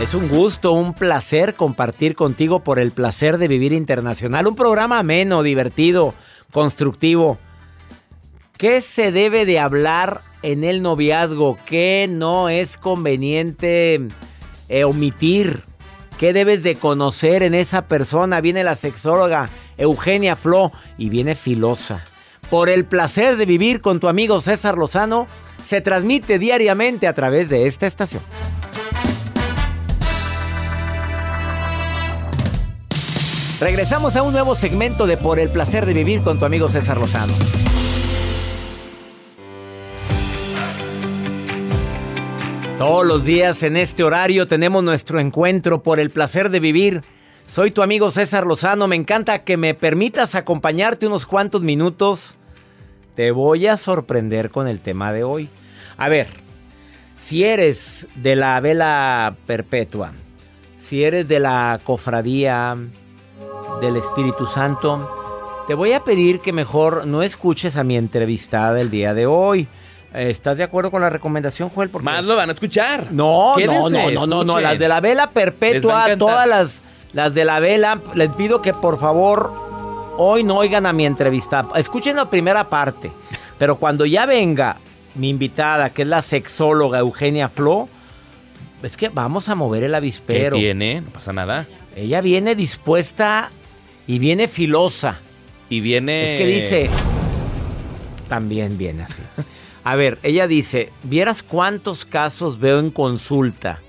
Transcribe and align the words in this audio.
Es 0.00 0.14
un 0.14 0.28
gusto, 0.28 0.72
un 0.72 0.94
placer 0.94 1.54
compartir 1.54 2.14
contigo 2.14 2.60
por 2.60 2.78
el 2.78 2.90
placer 2.90 3.36
de 3.36 3.48
vivir 3.48 3.74
internacional. 3.74 4.46
Un 4.46 4.56
programa 4.56 4.98
ameno, 4.98 5.42
divertido, 5.42 6.14
constructivo. 6.52 7.38
¿Qué 8.56 8.80
se 8.80 9.12
debe 9.12 9.44
de 9.44 9.58
hablar 9.58 10.22
en 10.40 10.64
el 10.64 10.80
noviazgo? 10.80 11.58
¿Qué 11.66 12.06
no 12.08 12.48
es 12.48 12.78
conveniente 12.78 14.08
eh, 14.70 14.84
omitir? 14.84 15.64
¿Qué 16.18 16.32
debes 16.32 16.62
de 16.62 16.76
conocer 16.76 17.42
en 17.42 17.54
esa 17.54 17.86
persona? 17.86 18.40
Viene 18.40 18.64
la 18.64 18.76
sexóloga 18.76 19.50
Eugenia 19.76 20.34
Flo 20.34 20.72
y 20.96 21.10
viene 21.10 21.34
filosa. 21.34 22.02
Por 22.48 22.70
el 22.70 22.86
placer 22.86 23.36
de 23.36 23.44
vivir 23.44 23.82
con 23.82 24.00
tu 24.00 24.08
amigo 24.08 24.40
César 24.40 24.78
Lozano, 24.78 25.26
se 25.62 25.82
transmite 25.82 26.38
diariamente 26.38 27.06
a 27.06 27.12
través 27.12 27.50
de 27.50 27.66
esta 27.66 27.86
estación. 27.86 28.22
Regresamos 33.60 34.16
a 34.16 34.22
un 34.22 34.32
nuevo 34.32 34.54
segmento 34.54 35.06
de 35.06 35.18
Por 35.18 35.38
el 35.38 35.50
placer 35.50 35.84
de 35.84 35.92
vivir 35.92 36.22
con 36.22 36.38
tu 36.38 36.46
amigo 36.46 36.70
César 36.70 36.96
Lozano. 36.96 37.34
Todos 42.78 43.04
los 43.04 43.26
días 43.26 43.62
en 43.62 43.76
este 43.76 44.02
horario 44.02 44.48
tenemos 44.48 44.82
nuestro 44.82 45.20
encuentro 45.20 45.82
por 45.82 46.00
el 46.00 46.08
placer 46.08 46.48
de 46.48 46.58
vivir. 46.58 47.04
Soy 47.44 47.70
tu 47.70 47.82
amigo 47.82 48.10
César 48.10 48.46
Lozano, 48.46 48.88
me 48.88 48.96
encanta 48.96 49.44
que 49.44 49.58
me 49.58 49.74
permitas 49.74 50.34
acompañarte 50.34 51.06
unos 51.06 51.26
cuantos 51.26 51.60
minutos. 51.60 52.38
Te 53.14 53.30
voy 53.30 53.66
a 53.66 53.76
sorprender 53.76 54.48
con 54.48 54.68
el 54.68 54.80
tema 54.80 55.12
de 55.12 55.22
hoy. 55.22 55.50
A 55.98 56.08
ver, 56.08 56.28
si 57.18 57.44
eres 57.44 58.08
de 58.14 58.36
la 58.36 58.58
vela 58.60 59.36
perpetua, 59.46 60.12
si 60.78 61.04
eres 61.04 61.28
de 61.28 61.40
la 61.40 61.78
cofradía 61.84 62.78
del 63.80 63.96
Espíritu 63.96 64.46
Santo, 64.46 65.64
te 65.66 65.74
voy 65.74 65.92
a 65.92 66.04
pedir 66.04 66.40
que 66.40 66.52
mejor 66.52 67.06
no 67.06 67.22
escuches 67.22 67.76
a 67.76 67.84
mi 67.84 67.96
entrevistada 67.96 68.74
del 68.74 68.90
día 68.90 69.14
de 69.14 69.26
hoy. 69.26 69.66
¿Estás 70.12 70.58
de 70.58 70.64
acuerdo 70.64 70.90
con 70.90 71.02
la 71.02 71.10
recomendación, 71.10 71.68
Joel? 71.70 71.88
Porque... 71.88 72.04
Más 72.04 72.24
lo 72.24 72.36
van 72.36 72.50
a 72.50 72.52
escuchar. 72.52 73.08
No, 73.12 73.50
no, 73.50 73.56
Quédense, 73.56 74.12
no, 74.14 74.26
no, 74.26 74.26
no, 74.26 74.44
no, 74.44 74.60
las 74.60 74.78
de 74.78 74.88
la 74.88 75.00
vela 75.00 75.30
perpetua, 75.30 76.16
todas 76.18 76.48
las, 76.48 76.82
las 77.12 77.34
de 77.34 77.44
la 77.44 77.60
vela, 77.60 78.00
les 78.14 78.28
pido 78.30 78.60
que 78.60 78.74
por 78.74 78.98
favor 78.98 79.52
hoy 80.16 80.42
no 80.42 80.56
oigan 80.56 80.86
a 80.86 80.92
mi 80.92 81.06
entrevista. 81.06 81.68
Escuchen 81.76 82.16
la 82.16 82.28
primera 82.28 82.68
parte, 82.68 83.10
pero 83.58 83.76
cuando 83.76 84.04
ya 84.04 84.26
venga 84.26 84.76
mi 85.14 85.28
invitada, 85.28 85.90
que 85.90 86.02
es 86.02 86.08
la 86.08 86.22
sexóloga 86.22 86.98
Eugenia 86.98 87.48
Flo, 87.48 87.88
es 88.82 88.96
que 88.96 89.08
vamos 89.08 89.48
a 89.48 89.54
mover 89.54 89.84
el 89.84 89.92
¿Qué 89.92 89.96
avispero. 89.96 90.56
tiene? 90.56 91.02
No 91.02 91.10
pasa 91.10 91.32
nada. 91.32 91.66
Ella 91.94 92.20
viene 92.20 92.54
dispuesta 92.54 93.50
y 94.10 94.18
viene 94.18 94.48
filosa. 94.48 95.20
Y 95.68 95.80
viene. 95.80 96.24
Es 96.24 96.34
que 96.34 96.44
dice. 96.44 96.90
También 98.28 98.76
viene 98.76 99.04
así. 99.04 99.22
A 99.84 99.94
ver, 99.94 100.18
ella 100.24 100.48
dice: 100.48 100.90
¿Vieras 101.04 101.44
cuántos 101.44 102.04
casos 102.04 102.58
veo 102.58 102.80
en 102.80 102.90
consulta 102.90 103.80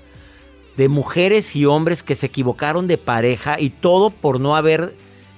de 0.76 0.88
mujeres 0.88 1.56
y 1.56 1.66
hombres 1.66 2.04
que 2.04 2.14
se 2.14 2.26
equivocaron 2.26 2.86
de 2.86 2.98
pareja 2.98 3.58
y 3.58 3.70
todo 3.70 4.10
por 4.10 4.38
no 4.38 4.54
haber 4.54 4.94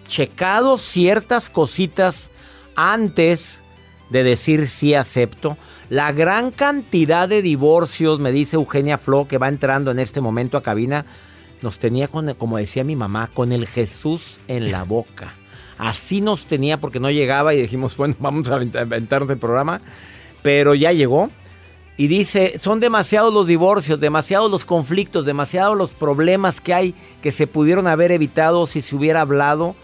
checado 0.07 0.77
ciertas 0.77 1.49
cositas 1.49 2.31
antes 2.77 3.63
de 4.11 4.23
decir 4.23 4.69
sí 4.69 4.93
acepto? 4.93 5.57
La 5.89 6.13
gran 6.13 6.51
cantidad 6.51 7.27
de 7.27 7.41
divorcios, 7.41 8.21
me 8.21 8.33
dice 8.33 8.57
Eugenia 8.57 8.99
Flo, 8.99 9.27
que 9.27 9.39
va 9.39 9.49
entrando 9.49 9.91
en 9.91 9.99
este 9.99 10.21
momento 10.21 10.59
a 10.59 10.63
cabina, 10.63 11.07
nos 11.63 11.79
tenía 11.79 12.09
como 12.09 12.59
decía 12.59 12.85
mi 12.85 12.97
mamá, 12.97 13.31
con 13.33 13.53
el 13.53 13.67
Jesús 13.67 14.39
en 14.49 14.71
la 14.71 14.85
boca. 14.85 15.35
Así 15.79 16.21
nos 16.21 16.47
tenía 16.47 16.79
porque 16.79 17.01
no 17.01 17.11
llegaba 17.11 17.55
y 17.55 17.63
dijimos, 17.63 17.97
bueno, 17.97 18.15
vamos 18.19 18.51
a 18.51 18.55
aventarnos 18.55 19.31
el 19.31 19.39
programa. 19.39 19.81
Pero 20.43 20.75
ya 20.75 20.93
llegó. 20.93 21.31
Y 21.97 22.09
dice, 22.09 22.59
son 22.59 22.81
demasiados 22.81 23.33
los 23.33 23.47
divorcios, 23.47 24.01
demasiados 24.01 24.51
los 24.51 24.65
conflictos, 24.65 25.25
demasiados 25.25 25.77
los 25.77 25.93
problemas 25.93 26.61
que 26.61 26.75
hay 26.75 26.95
que 27.23 27.31
se 27.31 27.47
pudieron 27.47 27.87
haber 27.87 28.11
evitado 28.11 28.67
si 28.67 28.83
se 28.83 28.97
hubiera 28.97 29.21
hablado. 29.21 29.77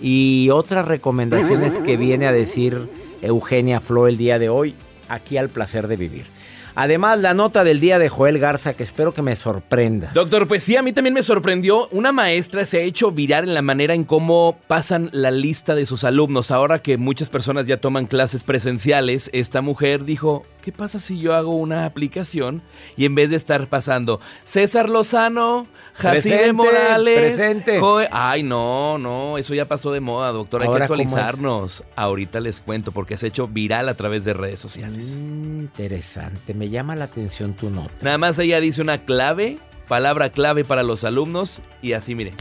Y 0.00 0.48
otras 0.50 0.86
recomendaciones 0.86 1.78
que 1.78 1.98
viene 1.98 2.26
a 2.26 2.32
decir 2.32 2.88
Eugenia 3.20 3.80
Flo 3.80 4.08
el 4.08 4.16
día 4.16 4.38
de 4.38 4.48
hoy, 4.48 4.74
aquí 5.08 5.36
al 5.36 5.50
placer 5.50 5.86
de 5.86 5.96
vivir. 5.96 6.39
Además, 6.80 7.18
la 7.18 7.34
nota 7.34 7.62
del 7.62 7.78
día 7.78 7.98
de 7.98 8.08
Joel 8.08 8.38
Garza, 8.38 8.72
que 8.72 8.84
espero 8.84 9.12
que 9.12 9.20
me 9.20 9.36
sorprendas. 9.36 10.14
Doctor, 10.14 10.48
pues 10.48 10.62
sí, 10.62 10.76
a 10.76 10.82
mí 10.82 10.94
también 10.94 11.12
me 11.12 11.22
sorprendió. 11.22 11.88
Una 11.88 12.10
maestra 12.10 12.64
se 12.64 12.78
ha 12.78 12.80
hecho 12.80 13.10
viral 13.10 13.44
en 13.44 13.52
la 13.52 13.60
manera 13.60 13.92
en 13.92 14.04
cómo 14.04 14.56
pasan 14.66 15.10
la 15.12 15.30
lista 15.30 15.74
de 15.74 15.84
sus 15.84 16.04
alumnos. 16.04 16.50
Ahora 16.50 16.78
que 16.78 16.96
muchas 16.96 17.28
personas 17.28 17.66
ya 17.66 17.76
toman 17.82 18.06
clases 18.06 18.44
presenciales, 18.44 19.28
esta 19.34 19.60
mujer 19.60 20.06
dijo, 20.06 20.46
¿qué 20.60 20.72
pasa 20.72 20.98
si 20.98 21.18
yo 21.18 21.34
hago 21.34 21.54
una 21.54 21.84
aplicación 21.84 22.62
y 22.96 23.04
en 23.04 23.14
vez 23.14 23.30
de 23.30 23.36
estar 23.36 23.68
pasando 23.68 24.20
César 24.44 24.88
Lozano, 24.88 25.66
Presente, 25.98 26.52
Morales, 26.52 27.34
presente. 27.36 27.80
Joe-" 27.80 28.08
Ay, 28.10 28.42
no, 28.42 28.98
no, 28.98 29.38
eso 29.38 29.54
ya 29.54 29.66
pasó 29.66 29.92
de 29.92 30.00
moda, 30.00 30.30
doctor. 30.30 30.62
Hay 30.62 30.68
Ahora, 30.68 30.80
que 30.80 30.84
actualizarnos. 30.84 31.84
Ahorita 31.96 32.40
les 32.40 32.60
cuento 32.60 32.92
porque 32.92 33.16
se 33.16 33.26
ha 33.26 33.28
hecho 33.28 33.48
viral 33.48 33.88
a 33.88 33.94
través 33.94 34.24
de 34.24 34.34
redes 34.34 34.60
sociales. 34.60 35.18
Mm, 35.20 35.60
interesante, 35.60 36.54
me 36.54 36.68
llama 36.68 36.96
la 36.96 37.04
atención 37.06 37.54
tu 37.54 37.70
nota. 37.70 37.92
Nada 38.02 38.18
más 38.18 38.38
ella 38.38 38.60
dice 38.60 38.82
una 38.82 39.04
clave, 39.04 39.58
palabra 39.88 40.30
clave 40.30 40.64
para 40.64 40.82
los 40.82 41.04
alumnos 41.04 41.60
y 41.82 41.92
así, 41.92 42.14
mire, 42.14 42.32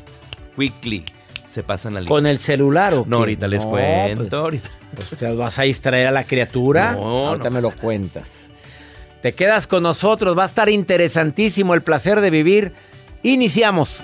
quickly 0.55 1.05
se 1.49 1.63
pasan 1.63 1.93
la 1.95 2.01
lista. 2.01 2.13
¿Con 2.13 2.27
el 2.27 2.37
celular 2.39 2.93
o 2.93 3.03
qué? 3.03 3.09
No, 3.09 3.17
ahorita 3.17 3.47
les 3.47 3.63
No, 3.65 3.71
cuento, 3.71 4.23
pues- 4.29 4.33
ahorita. 4.33 4.69
Pues 4.95 5.09
te 5.19 5.31
vas 5.33 5.57
a 5.59 5.63
distraer 5.63 6.07
a 6.07 6.11
la 6.11 6.23
criatura. 6.23 6.93
No, 6.93 7.27
Ahorita 7.29 7.49
no 7.49 7.55
me 7.55 7.61
lo 7.61 7.69
nada. 7.69 7.81
cuentas. 7.81 8.49
Te 9.21 9.33
quedas 9.33 9.67
con 9.67 9.83
nosotros. 9.83 10.37
Va 10.37 10.43
a 10.43 10.45
estar 10.47 10.69
interesantísimo 10.69 11.73
el 11.73 11.81
placer 11.81 12.21
de 12.21 12.29
vivir. 12.29 12.73
Iniciamos. 13.23 14.03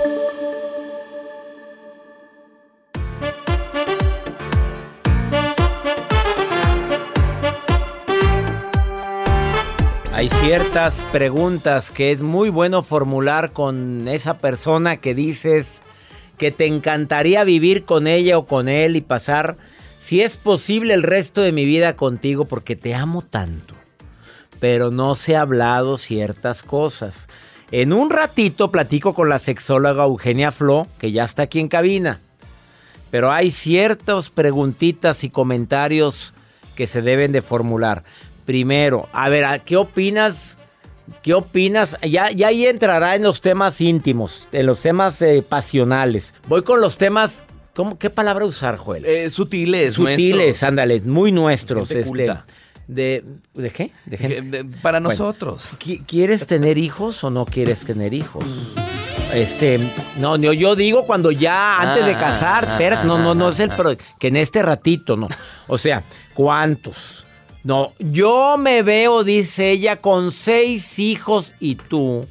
Ciertas 10.41 11.05
preguntas 11.11 11.91
que 11.91 12.11
es 12.11 12.21
muy 12.21 12.49
bueno 12.49 12.81
formular 12.81 13.51
con 13.51 14.07
esa 14.07 14.39
persona 14.39 14.97
que 14.97 15.13
dices 15.13 15.83
que 16.39 16.49
te 16.49 16.65
encantaría 16.65 17.43
vivir 17.43 17.85
con 17.85 18.07
ella 18.07 18.39
o 18.39 18.47
con 18.47 18.67
él 18.67 18.95
y 18.95 19.01
pasar, 19.01 19.55
si 19.99 20.21
es 20.21 20.37
posible, 20.37 20.95
el 20.95 21.03
resto 21.03 21.41
de 21.41 21.51
mi 21.51 21.63
vida 21.63 21.95
contigo 21.95 22.45
porque 22.45 22.75
te 22.75 22.95
amo 22.95 23.21
tanto. 23.21 23.75
Pero 24.59 24.89
no 24.89 25.13
se 25.13 25.35
ha 25.35 25.41
hablado 25.41 25.97
ciertas 25.97 26.63
cosas. 26.63 27.27
En 27.71 27.93
un 27.93 28.09
ratito 28.09 28.71
platico 28.71 29.13
con 29.13 29.29
la 29.29 29.37
sexóloga 29.37 30.05
Eugenia 30.05 30.51
Flo, 30.51 30.87
que 30.97 31.11
ya 31.11 31.23
está 31.23 31.43
aquí 31.43 31.59
en 31.59 31.67
cabina. 31.67 32.19
Pero 33.11 33.31
hay 33.31 33.51
ciertas 33.51 34.31
preguntitas 34.31 35.23
y 35.23 35.29
comentarios 35.29 36.33
que 36.75 36.87
se 36.87 37.03
deben 37.03 37.31
de 37.31 37.43
formular. 37.43 38.03
Primero, 38.45 39.07
a 39.13 39.29
ver, 39.29 39.61
¿qué 39.61 39.77
opinas? 39.77 40.57
¿Qué 41.21 41.33
opinas? 41.33 41.97
Ya, 42.01 42.31
ya 42.31 42.47
ahí 42.47 42.65
entrará 42.65 43.15
en 43.15 43.23
los 43.23 43.41
temas 43.41 43.79
íntimos, 43.81 44.47
en 44.51 44.65
los 44.65 44.79
temas 44.81 45.21
eh, 45.21 45.43
pasionales. 45.47 46.33
Voy 46.47 46.63
con 46.63 46.81
los 46.81 46.97
temas. 46.97 47.43
¿cómo, 47.75 47.97
¿Qué 47.97 48.09
palabra 48.09 48.45
usar, 48.45 48.77
Joel? 48.77 49.05
Eh, 49.05 49.29
sutiles. 49.29 49.93
Sutiles, 49.93 50.35
nuestros. 50.37 50.63
ándale, 50.63 51.01
muy 51.01 51.31
nuestros. 51.31 51.87
Gente 51.87 52.01
Este, 52.01 52.09
culta. 52.09 52.45
de, 52.87 53.23
¿De 53.53 53.69
qué? 53.69 53.91
De 54.05 54.17
gente- 54.17 54.41
de- 54.41 54.63
Para 54.81 54.99
Bueno. 54.99 55.09
nosotros. 55.09 55.71
¿Qui- 55.79 56.03
¿Quieres 56.05 56.47
tener 56.47 56.77
hijos 56.77 57.23
o 57.23 57.29
no 57.29 57.45
quieres 57.45 57.79
tener 57.85 58.13
hijos? 58.13 58.45
Este, 59.33 59.79
no, 60.17 60.37
no, 60.37 60.51
yo 60.51 60.75
digo 60.75 61.05
cuando 61.05 61.31
ya 61.31 61.77
antes 61.79 62.05
de 62.05 62.15
Ah, 62.15 62.19
casar, 62.19 62.65
ah, 62.67 63.03
no, 63.05 63.17
no, 63.17 63.33
no 63.33 63.49
es 63.49 63.59
el 63.61 63.71
ah, 63.71 63.75
pro- 63.77 63.95
que 64.19 64.27
en 64.27 64.35
este 64.35 64.61
ratito, 64.61 65.15
no. 65.15 65.29
O 65.67 65.77
sea, 65.77 66.03
¿cuántos? 66.33 67.25
No, 67.63 67.93
yo 67.99 68.57
me 68.57 68.81
veo, 68.81 69.23
dice 69.23 69.71
ella, 69.71 69.97
con 69.97 70.31
seis 70.31 70.97
hijos 70.97 71.53
y 71.59 71.75
tú. 71.75 72.25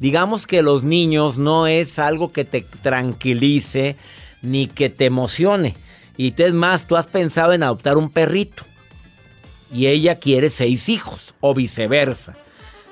Digamos 0.00 0.46
que 0.48 0.62
los 0.62 0.82
niños 0.82 1.38
no 1.38 1.68
es 1.68 2.00
algo 2.00 2.32
que 2.32 2.44
te 2.44 2.62
tranquilice 2.82 3.96
ni 4.42 4.66
que 4.66 4.90
te 4.90 5.04
emocione. 5.04 5.76
Y 6.16 6.34
es 6.42 6.52
más, 6.52 6.86
tú 6.86 6.96
has 6.96 7.06
pensado 7.06 7.52
en 7.52 7.62
adoptar 7.62 7.96
un 7.96 8.10
perrito 8.10 8.64
y 9.72 9.86
ella 9.86 10.16
quiere 10.16 10.50
seis 10.50 10.88
hijos 10.88 11.34
o 11.40 11.54
viceversa. 11.54 12.36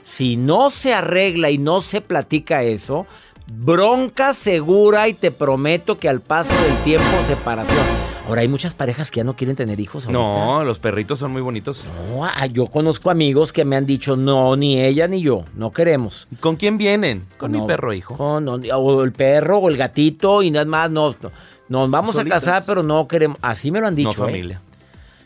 Si 0.05 0.37
no 0.37 0.71
se 0.71 0.95
arregla 0.95 1.51
y 1.51 1.59
no 1.59 1.83
se 1.83 2.01
platica 2.01 2.63
eso, 2.63 3.07
bronca 3.53 4.33
segura 4.33 5.09
y 5.09 5.15
te 5.15 5.31
prometo 5.31 5.99
que 5.99 6.09
al 6.09 6.21
paso 6.21 6.53
del 6.63 6.77
tiempo 6.85 7.11
separación. 7.27 8.00
Ahora 8.27 8.43
hay 8.43 8.49
muchas 8.49 8.75
parejas 8.75 9.11
que 9.11 9.19
ya 9.19 9.25
no 9.25 9.35
quieren 9.35 9.57
tener 9.57 9.81
hijos. 9.81 10.05
ahorita. 10.07 10.23
No, 10.23 10.63
los 10.63 10.79
perritos 10.79 11.19
son 11.19 11.33
muy 11.33 11.43
bonitos. 11.43 11.85
No, 12.15 12.25
ah, 12.25 12.47
yo 12.47 12.67
conozco 12.69 13.11
amigos 13.11 13.53
que 13.53 13.65
me 13.65 13.75
han 13.77 13.87
dicho 13.87 14.17
no, 14.17 14.55
ni 14.57 14.81
ella 14.81 15.09
ni 15.09 15.21
yo, 15.21 15.45
no 15.55 15.73
queremos. 15.73 16.29
¿Con 16.39 16.55
quién 16.57 16.79
vienen? 16.79 17.27
Con 17.39 17.51
No, 17.53 17.61
mi 17.63 17.67
perro, 17.67 17.93
hijo. 17.93 18.17
con- 18.17 18.45
no, 18.45 18.53
o 18.77 19.03
el 19.03 19.13
perro 19.13 19.59
o 19.59 19.69
el 19.69 19.77
gatito 19.77 20.43
y 20.43 20.51
nada 20.53 20.65
más 20.67 20.91
no, 20.93 21.11
no, 21.21 21.31
nos 21.69 21.91
vamos 21.91 22.15
Solitos. 22.15 22.37
a 22.37 22.41
casar, 22.41 22.63
pero 22.67 22.83
no 22.85 23.09
queremos. 23.09 23.37
Así 23.43 23.71
me 23.73 23.81
lo 23.81 23.89
han 23.89 23.97
dicho. 23.97 24.11
no 24.17 24.25
¿eh? 24.27 24.31
familia. 24.31 24.61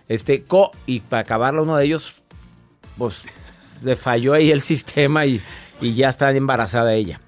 Este, 0.08 0.42
co- 0.44 0.70
y 0.86 1.00
para 1.00 1.22
acabarla 1.22 1.60
uno 1.62 1.76
de 1.76 1.84
ellos, 1.84 2.14
pues 2.96 3.22
le 3.82 3.96
falló 3.96 4.32
ahí 4.32 4.50
el 4.50 4.62
sistema 4.62 5.26
y, 5.26 5.42
y 5.82 5.94
ya 5.94 6.08
está 6.08 6.30
embarazada 6.34 6.94
ella. 6.94 7.20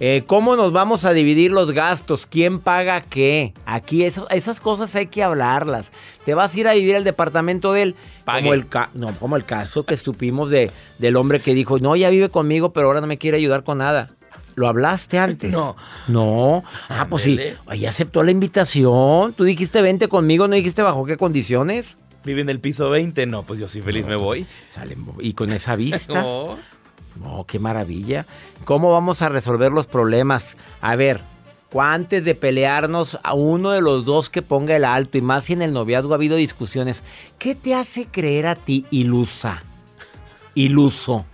Eh, 0.00 0.24
¿Cómo 0.26 0.56
nos 0.56 0.72
vamos 0.72 1.04
a 1.04 1.12
dividir 1.12 1.52
los 1.52 1.70
gastos? 1.72 2.26
¿Quién 2.26 2.58
paga 2.58 3.00
qué? 3.00 3.54
Aquí 3.64 4.04
eso- 4.04 4.28
esas 4.30 4.60
cosas 4.60 4.94
hay 4.96 5.06
que 5.06 5.22
hablarlas. 5.22 5.92
¿Te 6.24 6.34
vas 6.34 6.54
a 6.54 6.60
ir 6.60 6.68
a 6.68 6.74
vivir 6.74 6.96
al 6.96 7.04
departamento 7.04 7.72
de 7.72 7.82
él? 7.82 7.96
Pague. 8.24 8.40
Como 8.42 8.54
el, 8.54 8.66
no, 8.94 9.14
como 9.18 9.36
el 9.36 9.44
caso 9.44 9.84
que 9.86 9.94
estupimos 9.94 10.50
de, 10.50 10.70
del 10.98 11.16
hombre 11.16 11.40
que 11.40 11.54
dijo, 11.54 11.78
no, 11.78 11.94
ya 11.94 12.10
vive 12.10 12.28
conmigo, 12.28 12.72
pero 12.72 12.88
ahora 12.88 13.00
no 13.00 13.06
me 13.06 13.18
quiere 13.18 13.36
ayudar 13.36 13.62
con 13.62 13.78
nada. 13.78 14.08
¿Lo 14.56 14.68
hablaste 14.68 15.18
antes? 15.18 15.50
No. 15.52 15.76
No. 16.08 16.64
Ah, 16.88 17.06
pues 17.08 17.22
sí. 17.24 17.38
Ahí 17.66 17.86
aceptó 17.86 18.22
la 18.22 18.30
invitación. 18.30 19.32
Tú 19.32 19.44
dijiste 19.44 19.80
vente 19.82 20.08
conmigo, 20.08 20.46
no 20.48 20.54
dijiste 20.54 20.82
bajo 20.82 21.04
qué 21.06 21.16
condiciones. 21.16 21.96
¿Vive 22.24 22.40
en 22.40 22.48
el 22.48 22.58
piso 22.60 22.88
20? 22.90 23.26
No, 23.26 23.42
pues 23.42 23.58
yo 23.60 23.68
sí 23.68 23.80
feliz 23.82 24.06
me 24.06 24.16
voy. 24.16 24.46
Sale, 24.70 24.96
y 25.20 25.32
con 25.34 25.52
esa 25.52 25.76
vista. 25.76 26.14
No. 26.22 26.56
No, 27.20 27.44
qué 27.46 27.58
maravilla. 27.58 28.26
¿Cómo 28.64 28.92
vamos 28.92 29.22
a 29.22 29.28
resolver 29.28 29.70
los 29.72 29.86
problemas? 29.86 30.56
A 30.80 30.96
ver, 30.96 31.20
antes 31.78 32.24
de 32.24 32.34
pelearnos, 32.34 33.18
a 33.22 33.34
uno 33.34 33.70
de 33.70 33.80
los 33.80 34.04
dos 34.04 34.30
que 34.30 34.42
ponga 34.42 34.76
el 34.76 34.84
alto, 34.84 35.18
y 35.18 35.22
más 35.22 35.44
si 35.44 35.52
en 35.52 35.62
el 35.62 35.72
noviazgo 35.72 36.12
ha 36.12 36.16
habido 36.16 36.36
discusiones, 36.36 37.02
¿qué 37.38 37.54
te 37.54 37.74
hace 37.74 38.06
creer 38.06 38.46
a 38.46 38.54
ti 38.54 38.86
ilusa? 38.90 39.62
Iluso. 40.54 41.24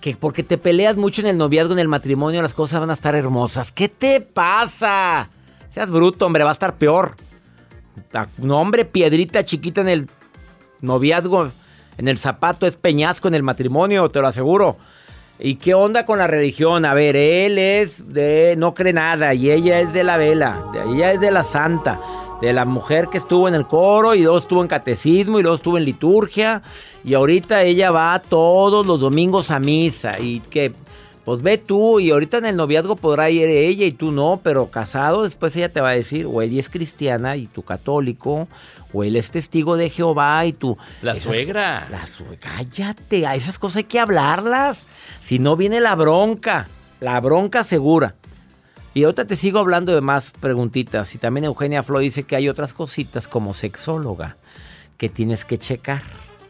Que 0.00 0.16
porque 0.16 0.42
te 0.42 0.58
peleas 0.58 0.96
mucho 0.96 1.22
en 1.22 1.28
el 1.28 1.36
noviazgo, 1.38 1.72
en 1.72 1.78
el 1.78 1.88
matrimonio, 1.88 2.42
las 2.42 2.52
cosas 2.52 2.80
van 2.80 2.90
a 2.90 2.94
estar 2.94 3.14
hermosas. 3.14 3.72
¿Qué 3.72 3.88
te 3.88 4.20
pasa? 4.20 5.28
Seas 5.68 5.90
bruto, 5.90 6.26
hombre, 6.26 6.44
va 6.44 6.50
a 6.50 6.52
estar 6.52 6.76
peor. 6.76 7.16
Ta- 8.10 8.28
No, 8.38 8.60
hombre, 8.60 8.84
piedrita 8.84 9.44
chiquita 9.44 9.80
en 9.80 9.88
el 9.88 10.08
noviazgo, 10.80 11.50
en 11.96 12.08
el 12.08 12.18
zapato 12.18 12.66
es 12.66 12.76
peñasco 12.76 13.28
en 13.28 13.34
el 13.34 13.42
matrimonio, 13.42 14.08
te 14.10 14.20
lo 14.20 14.26
aseguro. 14.28 14.76
¿Y 15.38 15.56
qué 15.56 15.74
onda 15.74 16.04
con 16.04 16.18
la 16.18 16.26
religión? 16.26 16.84
A 16.84 16.94
ver, 16.94 17.16
él 17.16 17.58
es 17.58 18.12
de 18.12 18.54
no 18.56 18.72
cree 18.72 18.92
nada 18.92 19.34
y 19.34 19.50
ella 19.50 19.80
es 19.80 19.92
de 19.92 20.04
la 20.04 20.16
vela, 20.16 20.66
ella 20.88 21.12
es 21.12 21.20
de 21.20 21.32
la 21.32 21.42
santa, 21.42 22.00
de 22.40 22.52
la 22.52 22.64
mujer 22.64 23.08
que 23.08 23.18
estuvo 23.18 23.48
en 23.48 23.56
el 23.56 23.66
coro 23.66 24.14
y 24.14 24.22
luego 24.22 24.38
estuvo 24.38 24.62
en 24.62 24.68
catecismo 24.68 25.40
y 25.40 25.42
luego 25.42 25.56
estuvo 25.56 25.76
en 25.76 25.84
liturgia 25.84 26.62
y 27.04 27.14
ahorita 27.14 27.64
ella 27.64 27.90
va 27.90 28.20
todos 28.20 28.86
los 28.86 29.00
domingos 29.00 29.50
a 29.50 29.58
misa 29.58 30.20
y 30.20 30.38
que 30.38 30.72
pues 31.24 31.40
ve 31.42 31.56
tú 31.58 32.00
y 32.00 32.10
ahorita 32.10 32.38
en 32.38 32.46
el 32.46 32.56
noviazgo 32.56 32.96
podrá 32.96 33.30
ir 33.30 33.48
ella 33.48 33.86
y 33.86 33.92
tú 33.92 34.12
no, 34.12 34.40
pero 34.42 34.66
casado 34.70 35.22
después 35.22 35.56
ella 35.56 35.70
te 35.70 35.80
va 35.80 35.90
a 35.90 35.94
decir 35.94 36.26
o 36.26 36.42
ella 36.42 36.60
es 36.60 36.68
cristiana 36.68 37.36
y 37.36 37.46
tú 37.46 37.62
católico 37.62 38.48
o 38.92 39.04
él 39.04 39.16
es 39.16 39.30
testigo 39.30 39.76
de 39.76 39.90
Jehová 39.90 40.44
y 40.46 40.52
tú 40.52 40.76
La 41.02 41.12
Esas- 41.12 41.22
suegra. 41.24 41.88
la 41.90 42.06
sue- 42.06 42.38
cállate, 42.38 43.26
a 43.26 43.34
esas 43.34 43.58
cosas 43.58 43.78
hay 43.78 43.84
que 43.84 43.98
hablarlas. 44.00 44.86
Si 45.20 45.38
no 45.38 45.56
viene 45.56 45.80
la 45.80 45.94
bronca, 45.94 46.68
la 47.00 47.20
bronca 47.20 47.64
segura. 47.64 48.14
Y 48.92 49.02
ahorita 49.02 49.24
te 49.26 49.34
sigo 49.36 49.58
hablando 49.58 49.92
de 49.94 50.00
más 50.00 50.30
preguntitas. 50.38 51.14
Y 51.16 51.18
también 51.18 51.44
Eugenia 51.44 51.82
Flo 51.82 51.98
dice 51.98 52.22
que 52.22 52.36
hay 52.36 52.48
otras 52.48 52.72
cositas 52.72 53.26
como 53.26 53.52
sexóloga 53.52 54.36
que 54.98 55.08
tienes 55.08 55.44
que 55.44 55.58
checar 55.58 56.02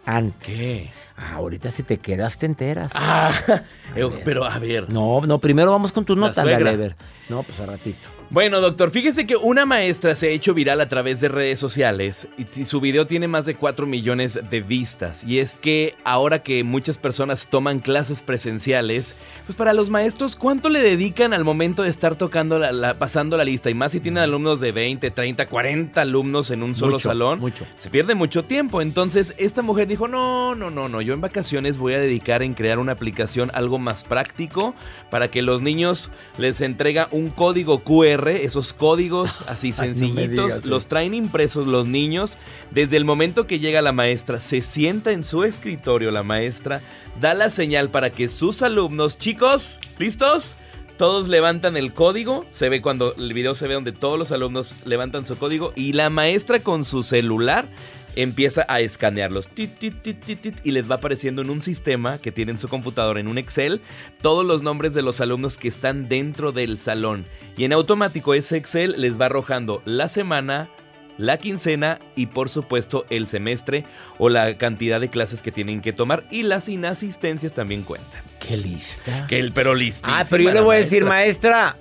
antes. 0.06 0.46
¿Qué? 0.46 0.90
Ah, 1.16 1.34
ahorita 1.34 1.70
si 1.70 1.82
te 1.82 1.99
quedas 1.99 2.37
te 2.38 2.46
enteras. 2.46 2.92
Ah, 2.94 3.32
eh, 3.96 4.08
pero 4.25 4.44
a 4.44 4.58
ver. 4.58 4.92
No, 4.92 5.20
no, 5.26 5.38
primero 5.38 5.70
vamos 5.70 5.92
con 5.92 6.04
tu 6.04 6.16
nota. 6.16 6.44
Lever. 6.44 6.96
No, 7.28 7.42
pues 7.42 7.61
a 7.61 7.66
ratito. 7.66 8.08
Bueno, 8.35 8.61
doctor, 8.61 8.91
fíjese 8.91 9.29
que 9.29 9.37
una 9.37 9.64
maestra 9.64 10.17
se 10.17 10.26
ha 10.26 10.31
hecho 10.31 10.55
viral 10.55 10.81
a 10.81 10.88
través 10.88 11.21
de 11.21 11.29
redes 11.29 11.61
sociales 11.61 12.26
y 12.37 12.64
su 12.64 12.81
video 12.81 13.07
tiene 13.07 13.29
más 13.29 13.47
de 13.47 13.55
4 13.55 13.87
millones 13.87 14.41
de 14.50 14.61
vistas. 14.61 15.23
Y 15.23 15.38
es 15.38 15.61
que 15.61 15.95
ahora 16.03 16.43
que 16.43 16.64
muchas 16.64 16.99
personas 16.99 17.47
toman 17.47 17.79
clases 17.79 18.23
presenciales, 18.23 19.14
pues 19.47 19.55
para 19.55 19.73
los 19.73 19.88
maestros, 19.88 20.35
¿cuánto 20.35 20.69
le 20.69 20.83
dedican 20.83 21.33
al 21.33 21.45
momento 21.45 21.85
de 21.85 21.91
estar 21.91 22.17
tocando 22.17 22.59
la, 22.59 22.73
la- 22.73 22.95
pasando 22.95 23.37
la 23.37 23.45
lista? 23.45 23.71
Y 23.71 23.75
más 23.75 23.93
si 23.93 24.00
tienen 24.00 24.25
alumnos 24.25 24.59
de 24.59 24.73
20, 24.73 25.12
30, 25.12 25.47
40 25.47 26.00
alumnos 26.03 26.50
en 26.50 26.64
un 26.64 26.75
solo 26.75 26.95
Mucho, 26.95 27.11
salón. 27.11 27.38
mucho. 27.38 27.64
Se 27.76 27.88
pierde 27.88 28.17
mucho 28.17 28.43
tiempo. 28.43 28.83
Entonces, 28.83 29.33
esta 29.38 29.62
mujer 29.62 29.87
dijo: 29.87 30.09
No, 30.09 30.57
no, 30.57 30.73
no, 30.73 30.88
no. 30.88 31.00
Yo 31.03 31.14
en 31.14 31.21
vacaciones 31.21 31.79
voy 31.79 31.95
a 31.95 32.00
dedicar 32.00 32.43
en 32.43 32.55
crear 32.55 32.81
una 32.81 32.91
aplicación 32.91 33.53
algo 33.55 33.79
más 33.79 34.03
práctico 34.03 34.75
para 35.09 35.31
que 35.31 35.41
los 35.41 35.62
niños 35.62 36.11
les 36.37 36.61
entrega 36.62 37.07
un 37.12 37.31
código 37.31 37.79
QR. 37.85 38.24
Esos 38.28 38.73
códigos 38.73 39.40
así 39.47 39.71
no 39.71 39.76
sencillitos 39.76 40.47
digas 40.47 40.64
los 40.64 40.83
eso. 40.83 40.88
traen 40.88 41.14
impresos 41.14 41.66
los 41.66 41.87
niños. 41.87 42.37
Desde 42.71 42.97
el 42.97 43.04
momento 43.04 43.47
que 43.47 43.59
llega 43.59 43.83
la 43.83 43.93
maestra, 43.93 44.40
se 44.40 44.62
sienta 44.62 45.12
en 45.12 45.23
su 45.23 45.45
escritorio 45.45 46.11
la 46.11 46.23
maestra, 46.23 46.81
da 47.21 47.35
la 47.35 47.50
señal 47.50 47.90
para 47.90 48.11
que 48.11 48.28
sus 48.28 48.62
alumnos, 48.62 49.19
chicos, 49.19 49.78
¿listos? 49.99 50.57
Todos 50.97 51.28
levantan 51.28 51.76
el 51.76 51.93
código, 51.93 52.47
se 52.52 52.69
ve 52.69 52.81
cuando 52.81 53.14
el 53.16 53.33
video 53.35 53.57
se 53.57 53.66
ve 53.66 53.75
donde 53.75 53.90
todos 53.90 54.16
los 54.16 54.31
alumnos 54.31 54.75
levantan 54.85 55.25
su 55.25 55.37
código 55.37 55.73
y 55.75 55.93
la 55.93 56.09
maestra 56.09 56.61
con 56.61 56.85
su 56.85 57.02
celular 57.02 57.66
empieza 58.16 58.64
a 58.68 58.80
escanearlos 58.80 59.49
y 59.56 60.71
les 60.71 60.90
va 60.90 60.97
apareciendo 60.97 61.42
en 61.42 61.50
un 61.50 61.62
sistema 61.62 62.18
que 62.18 62.33
tiene 62.33 62.52
en 62.52 62.59
su 62.59 62.68
computadora, 62.68 63.21
en 63.21 63.28
un 63.28 63.38
Excel, 63.38 63.80
todos 64.21 64.44
los 64.44 64.62
nombres 64.62 64.94
de 64.94 65.02
los 65.02 65.21
alumnos 65.21 65.59
que 65.59 65.68
están 65.68 66.09
dentro 66.09 66.52
del 66.52 66.78
salón. 66.78 67.26
Y 67.56 67.64
en 67.64 67.73
automático 67.73 68.35
ese 68.35 68.56
Excel 68.56 68.94
les 68.99 69.21
va 69.21 69.26
arrojando 69.26 69.83
la 69.85 70.09
semana, 70.09 70.68
la 71.18 71.38
quincena 71.38 71.99
y 72.16 72.26
por 72.26 72.49
supuesto 72.49 73.06
el 73.11 73.26
semestre 73.26 73.85
o 74.18 74.28
la 74.28 74.56
cantidad 74.56 75.00
de 75.00 75.09
clases 75.11 75.42
que 75.42 75.52
tienen 75.52 75.80
que 75.80 75.92
tomar 75.92 76.25
y 76.30 76.42
las 76.42 76.68
inasistencias 76.68 77.52
también 77.54 77.83
cuentan. 77.83 78.21
Qué 78.47 78.56
lista. 78.56 79.26
Que 79.28 79.38
el 79.38 79.52
pero 79.52 79.75
listísima 79.75 80.21
Ah, 80.21 80.26
pero 80.28 80.42
yo 80.44 80.50
le 80.52 80.61
voy 80.61 80.76
a 80.76 80.78
decir, 80.80 81.04
maestra. 81.04 81.76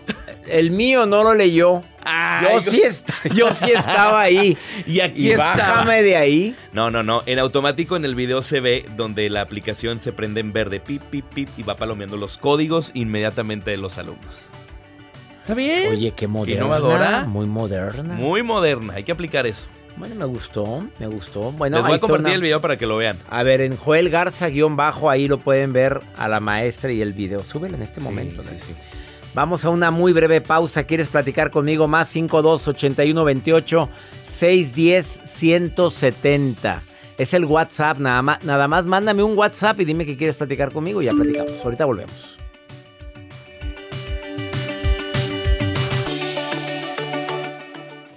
el 0.47 0.71
mío 0.71 1.05
no 1.05 1.23
lo 1.23 1.33
leyó. 1.33 1.83
Yo 2.41 2.61
sí, 2.61 2.81
est- 2.81 3.09
yo 3.33 3.51
sí 3.53 3.71
estaba 3.71 4.21
ahí. 4.21 4.57
Y 4.85 4.99
aquí 4.99 5.31
Y 5.31 5.35
bájame 5.35 6.03
de 6.03 6.15
ahí. 6.17 6.55
No, 6.73 6.91
no, 6.91 7.01
no. 7.01 7.23
En 7.25 7.39
automático 7.39 7.95
en 7.95 8.03
el 8.05 8.13
video 8.15 8.41
se 8.41 8.59
ve 8.59 8.85
donde 8.97 9.29
la 9.29 9.41
aplicación 9.41 9.99
se 9.99 10.11
prende 10.11 10.41
en 10.41 10.51
verde, 10.53 10.79
pip, 10.81 11.01
pip, 11.03 11.25
pip, 11.33 11.49
y 11.57 11.63
va 11.63 11.75
palomeando 11.77 12.17
los 12.17 12.37
códigos 12.37 12.91
inmediatamente 12.93 13.71
de 13.71 13.77
los 13.77 13.97
alumnos. 13.97 14.47
¿Está 15.43 15.53
bien? 15.55 15.91
Oye, 15.91 16.11
qué 16.15 16.25
moderna. 16.27 16.55
innovadora. 16.61 17.25
Muy 17.25 17.45
moderna. 17.45 18.13
Muy 18.15 18.43
moderna, 18.43 18.93
hay 18.95 19.03
que 19.03 19.11
aplicar 19.11 19.45
eso. 19.45 19.67
Bueno, 19.97 20.15
me 20.15 20.25
gustó, 20.25 20.87
me 20.99 21.05
gustó. 21.07 21.51
Bueno, 21.51 21.77
Les 21.77 21.85
voy 21.85 21.95
a 21.97 21.99
compartir 21.99 22.25
una- 22.27 22.33
el 22.35 22.41
video 22.41 22.61
para 22.61 22.77
que 22.77 22.85
lo 22.87 22.95
vean. 22.97 23.17
A 23.29 23.43
ver, 23.43 23.59
en 23.61 23.75
Joel 23.77 24.09
Garza 24.09 24.47
guion 24.49 24.75
bajo, 24.75 25.09
ahí 25.09 25.27
lo 25.27 25.37
pueden 25.39 25.71
ver 25.73 25.99
a 26.17 26.27
la 26.29 26.39
maestra 26.39 26.91
y 26.91 27.01
el 27.01 27.13
video. 27.13 27.43
Súbelo 27.43 27.75
en 27.75 27.83
este 27.83 27.99
momento. 27.99 28.41
Sí, 28.41 28.55
sí. 28.57 28.73
Vamos 29.35 29.65
a 29.65 29.69
una 29.69 29.91
muy 29.91 30.13
breve 30.13 30.41
pausa. 30.41 30.83
¿Quieres 30.85 31.09
platicar 31.09 31.51
conmigo? 31.51 31.87
Más 31.87 32.07
52 32.07 32.67
81 32.69 33.23
28 33.25 33.89
610 34.23 35.21
170. 35.25 36.81
Es 37.17 37.33
el 37.33 37.45
WhatsApp, 37.45 37.99
nada 37.99 38.21
más, 38.21 38.43
nada 38.43 38.67
más 38.67 38.85
mándame 38.87 39.21
un 39.23 39.37
WhatsApp 39.37 39.79
y 39.81 39.85
dime 39.85 40.05
que 40.05 40.17
quieres 40.17 40.35
platicar 40.35 40.71
conmigo 40.71 41.01
y 41.01 41.05
ya 41.05 41.11
platicamos. 41.11 41.63
Ahorita 41.63 41.85
volvemos. 41.85 42.37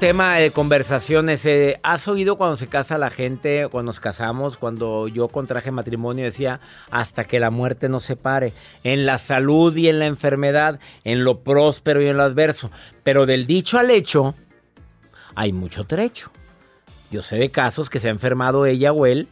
Tema 0.00 0.38
de 0.38 0.50
conversaciones. 0.50 1.44
eh, 1.44 1.78
¿Has 1.82 2.08
oído 2.08 2.38
cuando 2.38 2.56
se 2.56 2.68
casa 2.68 2.96
la 2.96 3.10
gente, 3.10 3.68
cuando 3.70 3.90
nos 3.90 4.00
casamos, 4.00 4.56
cuando 4.56 5.08
yo 5.08 5.28
contraje 5.28 5.70
matrimonio, 5.70 6.24
decía, 6.24 6.58
hasta 6.90 7.24
que 7.24 7.38
la 7.38 7.50
muerte 7.50 7.90
nos 7.90 8.04
separe? 8.04 8.54
En 8.82 9.04
la 9.04 9.18
salud 9.18 9.76
y 9.76 9.88
en 9.88 9.98
la 9.98 10.06
enfermedad, 10.06 10.80
en 11.04 11.22
lo 11.22 11.40
próspero 11.40 12.00
y 12.00 12.06
en 12.06 12.16
lo 12.16 12.22
adverso. 12.22 12.70
Pero 13.02 13.26
del 13.26 13.46
dicho 13.46 13.78
al 13.78 13.90
hecho, 13.90 14.34
hay 15.34 15.52
mucho 15.52 15.84
trecho. 15.84 16.30
Yo 17.10 17.22
sé 17.22 17.36
de 17.36 17.50
casos 17.50 17.90
que 17.90 18.00
se 18.00 18.08
ha 18.08 18.10
enfermado 18.10 18.64
ella 18.64 18.94
o 18.94 19.04
él 19.04 19.28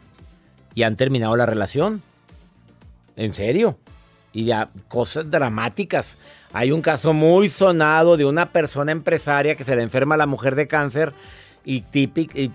y 0.75 0.83
han 0.83 0.97
terminado 0.97 1.35
la 1.35 1.47
relación. 1.47 2.03
En 3.17 3.33
serio. 3.33 3.79
Y 4.35 4.45
ya 4.45 4.69
cosas 4.89 5.31
dramáticas. 5.31 6.19
Hay 6.52 6.73
un 6.73 6.81
caso 6.81 7.12
muy 7.12 7.49
sonado 7.50 8.17
de 8.17 8.25
una 8.25 8.50
persona 8.52 8.93
empresaria 8.93 9.55
que 9.55 9.64
se 9.64 9.76
le 9.76 9.83
enferma 9.83 10.14
a 10.14 10.19
la 10.19 10.26
mujer 10.26 10.55
de 10.55 10.67
cáncer 10.67 11.12
y, 11.64 11.83
típic- 11.83 12.50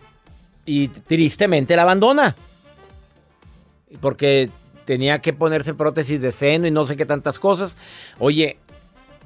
y, 0.65 0.87
tristemente 0.87 1.75
la 1.75 1.83
abandona. 1.83 2.35
Porque 4.01 4.49
tenía 4.85 5.19
que 5.19 5.33
ponerse 5.33 5.73
prótesis 5.75 6.19
de 6.21 6.31
seno 6.31 6.67
y 6.67 6.71
no 6.71 6.85
sé 6.85 6.95
qué 6.97 7.05
tantas 7.05 7.37
cosas. 7.37 7.77
Oye, 8.17 8.57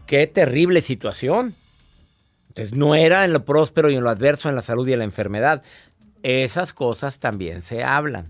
qué 0.05 0.27
terrible 0.27 0.81
situación. 0.81 1.55
Entonces 2.49 2.75
no 2.75 2.95
era 2.95 3.23
en 3.23 3.33
lo 3.33 3.45
próspero 3.45 3.89
y 3.89 3.95
en 3.95 4.03
lo 4.03 4.09
adverso, 4.09 4.49
en 4.49 4.55
la 4.55 4.61
salud 4.61 4.87
y 4.87 4.93
en 4.93 4.99
la 4.99 5.05
enfermedad. 5.05 5.63
Esas 6.23 6.73
cosas 6.73 7.19
también 7.19 7.61
se 7.61 7.83
hablan. 7.83 8.27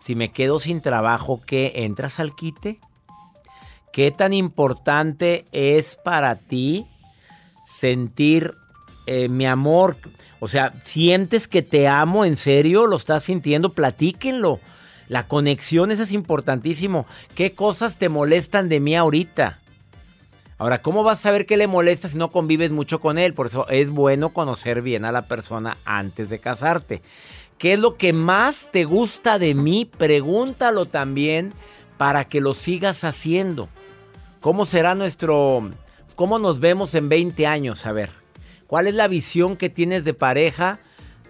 Si 0.00 0.16
me 0.16 0.32
quedo 0.32 0.58
sin 0.58 0.80
trabajo, 0.80 1.42
¿qué? 1.46 1.72
¿Entras 1.76 2.18
al 2.18 2.34
quite? 2.34 2.80
¿Qué 3.92 4.10
tan 4.12 4.32
importante 4.32 5.44
es 5.52 5.96
para 5.96 6.36
ti 6.36 6.86
sentir 7.66 8.54
eh, 9.06 9.28
mi 9.28 9.46
amor? 9.46 9.96
O 10.38 10.48
sea, 10.48 10.72
¿sientes 10.84 11.48
que 11.48 11.62
te 11.62 11.88
amo 11.88 12.24
en 12.24 12.36
serio? 12.36 12.86
¿Lo 12.86 12.96
estás 12.96 13.24
sintiendo? 13.24 13.70
Platíquenlo. 13.70 14.60
La 15.08 15.26
conexión, 15.26 15.90
eso 15.90 16.04
es 16.04 16.12
importantísimo. 16.12 17.04
¿Qué 17.34 17.52
cosas 17.52 17.98
te 17.98 18.08
molestan 18.08 18.68
de 18.68 18.78
mí 18.78 18.94
ahorita? 18.94 19.58
Ahora, 20.56 20.82
¿cómo 20.82 21.02
vas 21.02 21.18
a 21.18 21.22
saber 21.22 21.46
qué 21.46 21.56
le 21.56 21.66
molesta 21.66 22.06
si 22.06 22.16
no 22.16 22.30
convives 22.30 22.70
mucho 22.70 23.00
con 23.00 23.18
él? 23.18 23.34
Por 23.34 23.48
eso 23.48 23.66
es 23.68 23.90
bueno 23.90 24.32
conocer 24.32 24.82
bien 24.82 25.04
a 25.04 25.10
la 25.10 25.22
persona 25.22 25.78
antes 25.84 26.30
de 26.30 26.38
casarte. 26.38 27.02
¿Qué 27.58 27.72
es 27.72 27.78
lo 27.78 27.96
que 27.96 28.12
más 28.12 28.70
te 28.70 28.84
gusta 28.84 29.38
de 29.38 29.54
mí? 29.54 29.84
Pregúntalo 29.84 30.86
también 30.86 31.52
para 31.96 32.24
que 32.26 32.40
lo 32.40 32.54
sigas 32.54 33.04
haciendo. 33.04 33.68
¿Cómo 34.40 34.64
será 34.64 34.94
nuestro... 34.94 35.70
¿Cómo 36.14 36.38
nos 36.38 36.60
vemos 36.60 36.94
en 36.94 37.10
20 37.10 37.46
años? 37.46 37.84
A 37.84 37.92
ver, 37.92 38.10
¿cuál 38.66 38.86
es 38.86 38.94
la 38.94 39.06
visión 39.06 39.56
que 39.56 39.68
tienes 39.68 40.04
de 40.04 40.14
pareja? 40.14 40.78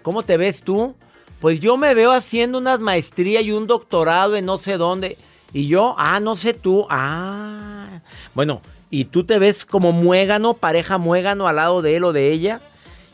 ¿Cómo 0.01 0.23
te 0.23 0.37
ves 0.37 0.63
tú? 0.63 0.95
Pues 1.41 1.59
yo 1.59 1.75
me 1.75 1.93
veo 1.93 2.11
haciendo 2.11 2.57
una 2.57 2.77
maestría 2.77 3.41
y 3.41 3.51
un 3.51 3.67
doctorado 3.67 4.37
en 4.37 4.45
no 4.45 4.57
sé 4.57 4.77
dónde. 4.77 5.17
Y 5.51 5.67
yo, 5.67 5.95
ah, 5.97 6.21
no 6.21 6.37
sé 6.37 6.53
tú. 6.53 6.87
Ah. 6.89 8.01
Bueno, 8.33 8.61
¿y 8.89 9.05
tú 9.05 9.25
te 9.25 9.39
ves 9.39 9.65
como 9.65 9.91
muégano, 9.91 10.53
pareja 10.53 10.97
muégano 10.97 11.47
al 11.47 11.57
lado 11.57 11.81
de 11.81 11.97
él 11.97 12.05
o 12.05 12.13
de 12.13 12.31
ella? 12.31 12.61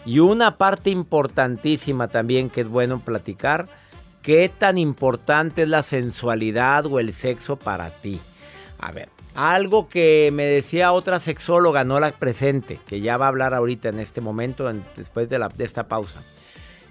Y 0.06 0.20
una 0.20 0.58
parte 0.58 0.92
importantísima 0.92 2.08
también 2.08 2.51
que 2.51 2.62
es 2.62 2.68
bueno 2.68 3.00
platicar, 3.00 3.68
¿qué 4.22 4.50
tan 4.56 4.77
importante 4.77 5.63
es 5.63 5.70
la 5.70 5.82
sensualidad 5.82 6.86
o 6.86 7.00
el 7.00 7.13
sexo 7.13 7.56
para 7.56 7.89
ti? 7.89 8.20
A 8.80 8.92
ver, 8.92 9.10
algo 9.38 9.88
que 9.88 10.32
me 10.34 10.46
decía 10.46 10.91
otra 10.91 11.20
sexóloga, 11.20 11.84
no 11.84 12.00
la 12.00 12.12
presente, 12.12 12.79
que 12.88 13.01
ya 13.01 13.17
va 13.17 13.25
a 13.25 13.29
hablar 13.29 13.53
ahorita 13.53 13.89
en 13.89 14.00
este 14.00 14.20
momento, 14.20 14.67
en- 14.67 14.84
después 14.96 15.29
de 15.29 15.39
esta 15.60 15.88
pausa. 15.88 16.22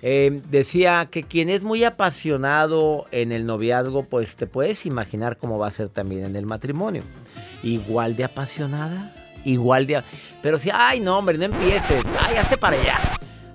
Eh, 0.00 0.42
decía 0.48 1.08
que 1.10 1.24
quien 1.24 1.48
es 1.50 1.64
muy 1.64 1.82
apasionado 1.82 3.06
en 3.10 3.32
el 3.32 3.46
noviazgo, 3.46 4.04
pues 4.04 4.36
te 4.36 4.46
puedes 4.46 4.86
imaginar 4.86 5.38
cómo 5.38 5.58
va 5.58 5.66
a 5.66 5.70
ser 5.72 5.88
también 5.88 6.24
en 6.24 6.36
el 6.36 6.46
matrimonio. 6.46 7.02
Igual 7.64 8.14
de 8.14 8.22
apasionada, 8.24 9.12
igual 9.44 9.88
de... 9.88 10.04
Pero 10.40 10.58
si, 10.58 10.70
ay, 10.72 11.00
no, 11.00 11.18
hombre, 11.18 11.38
no 11.38 11.44
empieces, 11.46 12.04
ay, 12.20 12.36
hazte 12.36 12.56
para 12.56 12.80
allá. 12.80 12.98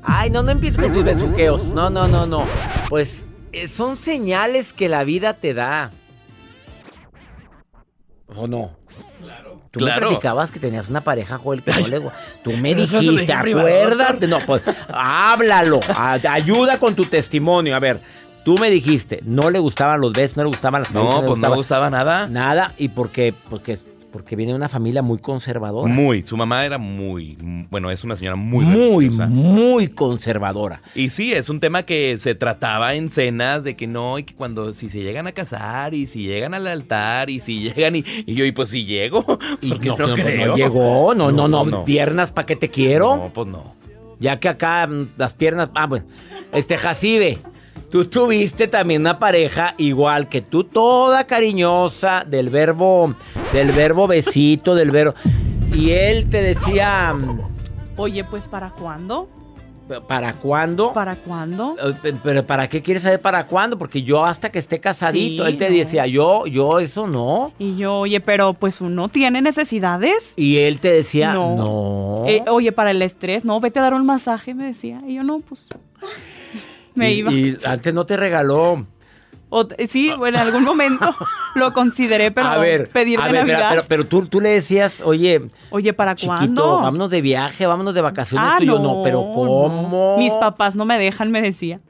Ay, 0.04 0.30
no, 0.30 0.44
no 0.44 0.52
empieces 0.52 0.82
con 0.84 0.92
tus 0.92 1.04
besuqueos. 1.06 1.72
No, 1.72 1.90
no, 1.90 2.10
no, 2.10 2.26
no. 2.26 2.46
Pues 2.90 3.24
eh, 3.54 3.70
son 3.70 3.96
señales 3.96 4.74
que 4.74 4.90
la 4.90 5.06
vida 5.06 5.36
te 5.36 5.54
da. 5.54 5.92
¿O 8.28 8.48
no? 8.48 8.81
Tú 9.72 9.80
Claro. 9.80 10.02
me 10.02 10.08
platicabas 10.08 10.52
que 10.52 10.60
tenías 10.60 10.90
una 10.90 11.00
pareja, 11.02 11.38
Joel, 11.38 11.64
que 11.64 11.72
no 11.72 11.88
le... 11.88 12.02
Tú 12.44 12.52
me 12.58 12.76
dijiste, 12.76 13.32
acuérdate. 13.32 14.28
No, 14.28 14.40
pues, 14.40 14.62
háblalo. 14.94 15.80
ayuda 15.96 16.78
con 16.78 16.94
tu 16.96 17.06
testimonio. 17.06 17.74
A 17.76 17.80
ver, 17.80 18.02
tú 18.44 18.58
me 18.58 18.70
dijiste, 18.70 19.22
no 19.24 19.50
le 19.50 19.60
gustaban 19.60 20.02
los 20.02 20.12
besos, 20.12 20.36
no 20.36 20.44
le 20.44 20.48
gustaban 20.48 20.82
las 20.82 20.92
No, 20.92 21.04
le 21.04 21.10
pues 21.10 21.22
no 21.24 21.30
gustaba 21.30 21.56
gustaba 21.56 21.90
nada. 21.90 22.28
Nada, 22.28 22.74
y 22.78 22.90
porque, 22.90 23.34
porque, 23.50 23.78
porque 24.12 24.36
viene 24.36 24.52
de 24.52 24.58
una 24.58 24.70
familia 24.70 25.02
muy 25.02 25.18
conservadora. 25.20 25.92
Muy. 25.92 26.22
Su 26.22 26.38
mamá 26.38 26.66
era 26.66 26.78
muy. 26.78 27.38
Bueno, 27.70 27.90
es 27.92 28.04
una 28.04 28.16
señora 28.16 28.36
muy. 28.36 28.66
muy, 28.66 29.06
religiosa. 29.06 29.28
muy 29.28 29.88
conservadora. 29.88 30.82
Y 30.96 31.10
sí, 31.10 31.34
es 31.34 31.50
un 31.50 31.60
tema 31.60 31.84
que 31.84 32.18
se 32.18 32.36
trataba 32.36 32.94
en 32.94 33.10
cenas 33.10 33.64
de 33.64 33.76
que 33.76 33.88
no, 33.88 34.20
y 34.20 34.24
que 34.24 34.36
cuando 34.36 34.72
si 34.74 34.90
se 34.90 35.02
llegan 35.02 35.28
a 35.28 35.32
casar 35.32 35.94
y 35.94 36.08
si 36.08 36.24
llegan 36.26 36.54
al 36.54 36.68
altar 36.68 37.30
y 37.30 37.40
si 37.40 37.60
llegan 37.74 37.96
y, 37.96 38.04
y 38.26 38.36
yo, 38.36 38.46
y 38.46 38.52
pues 38.52 38.70
si 38.70 38.86
llego, 38.86 39.24
porque 39.70 39.90
no, 39.90 39.98
no, 39.98 40.08
no, 40.08 40.18
no 40.18 40.24
creo. 40.24 40.56
llegó, 40.56 41.14
no, 41.16 41.32
no, 41.32 41.48
no, 41.48 41.64
No, 41.64 41.72
no. 41.72 41.86
piernas 41.86 42.32
para 42.32 42.46
que 42.46 42.56
te 42.56 42.70
quiero. 42.70 43.16
No, 43.18 43.34
pues 43.34 43.48
no. 43.48 43.64
Ya 44.20 44.40
que 44.40 44.50
acá 44.50 44.86
mm, 44.88 45.10
las 45.18 45.34
piernas. 45.34 45.70
Ah, 45.74 45.88
bueno. 45.88 46.06
Este, 46.54 46.78
Jacibe, 46.78 47.40
tú 47.92 48.06
tuviste 48.06 48.68
también 48.68 49.02
una 49.02 49.20
pareja 49.20 49.76
igual 49.78 50.30
que 50.30 50.42
tú, 50.42 50.64
toda 50.64 51.26
cariñosa, 51.26 52.24
del 52.26 52.50
verbo, 52.50 53.16
del 53.54 53.72
verbo 53.72 54.08
besito, 54.08 54.74
del 54.76 54.92
verbo. 54.92 55.14
Y 55.74 55.92
él 55.92 56.30
te 56.30 56.42
decía, 56.42 57.14
mm, 57.14 57.40
Oye, 57.98 58.24
pues 58.24 58.48
¿para 58.48 58.72
cuándo? 58.72 59.30
¿para 60.08 60.32
cuándo? 60.36 60.94
¿Para 60.94 61.16
cuándo? 61.18 61.76
Eh, 61.78 61.94
pe- 62.02 62.14
Pero 62.24 62.48
¿para 62.48 62.70
qué 62.70 62.82
quieres 62.82 63.04
saber 63.04 63.20
para 63.20 63.46
cuándo? 63.46 63.78
Porque 63.78 64.02
yo 64.04 64.24
hasta 64.24 64.50
que 64.50 64.58
esté 64.58 64.80
casadito, 64.80 65.44
Sí, 65.44 65.50
él 65.52 65.58
te 65.58 65.70
no. 65.70 65.76
decía, 65.76 66.08
yo, 66.08 66.48
yo 66.48 66.80
eso 66.80 67.08
no. 67.08 67.52
Y 67.60 67.76
yo, 67.76 67.98
oye, 68.00 68.22
pero 68.22 68.54
pues 68.54 68.80
uno 68.80 69.10
tiene 69.10 69.42
necesidades. 69.42 70.34
Y 70.38 70.60
él 70.60 70.80
te 70.80 70.94
decía, 70.94 71.34
no. 71.34 71.56
No. 71.58 72.24
Eh, 72.26 72.42
oye, 72.48 72.72
para 72.72 72.92
el 72.92 73.02
estrés, 73.02 73.44
no, 73.44 73.60
vete 73.60 73.80
a 73.80 73.82
dar 73.82 73.94
un 73.94 74.06
masaje, 74.06 74.54
me 74.54 74.64
decía. 74.66 75.02
Y 75.06 75.16
yo, 75.16 75.24
no, 75.24 75.40
pues. 75.42 75.68
Me 76.96 77.14
Y- 77.14 77.18
iba. 77.20 77.32
Y 77.32 77.58
antes 77.66 77.94
no 77.94 78.06
te 78.06 78.18
regaló. 78.18 78.86
O- 79.54 79.68
eh, 79.78 79.88
sí, 79.88 80.10
en 80.10 80.36
algún 80.38 80.64
momento 80.64 81.14
lo 81.56 81.74
consideré, 81.74 82.32
pero 82.32 82.48
a 82.48 82.58
ver, 82.58 82.90
pedir 82.90 83.20
a 83.20 83.26
de 83.26 83.32
ver, 83.34 83.42
pero, 83.46 83.54
Navidad. 83.58 83.70
pero, 83.72 83.84
pero 83.88 84.06
tú, 84.06 84.26
tú 84.26 84.40
le 84.40 84.48
decías, 84.50 85.02
oye, 85.04 85.42
oye, 85.72 85.92
¿para 85.92 86.16
chiquito, 86.16 86.38
cuándo? 86.38 86.82
vámonos 86.82 87.12
de 87.12 87.22
viaje, 87.22 87.66
vámonos 87.66 87.94
de 87.94 88.00
vacaciones. 88.02 88.50
Ah, 88.54 88.56
tú 88.58 88.64
y 88.64 88.68
yo 88.68 88.80
no, 88.80 89.02
pero 89.04 89.30
¿cómo? 89.34 89.90
no. 89.92 90.18
Mis 90.18 90.34
papás 90.36 90.78
no 90.78 90.86
me 90.86 90.98
dejan, 90.98 91.32
me 91.32 91.42
decía. 91.42 91.82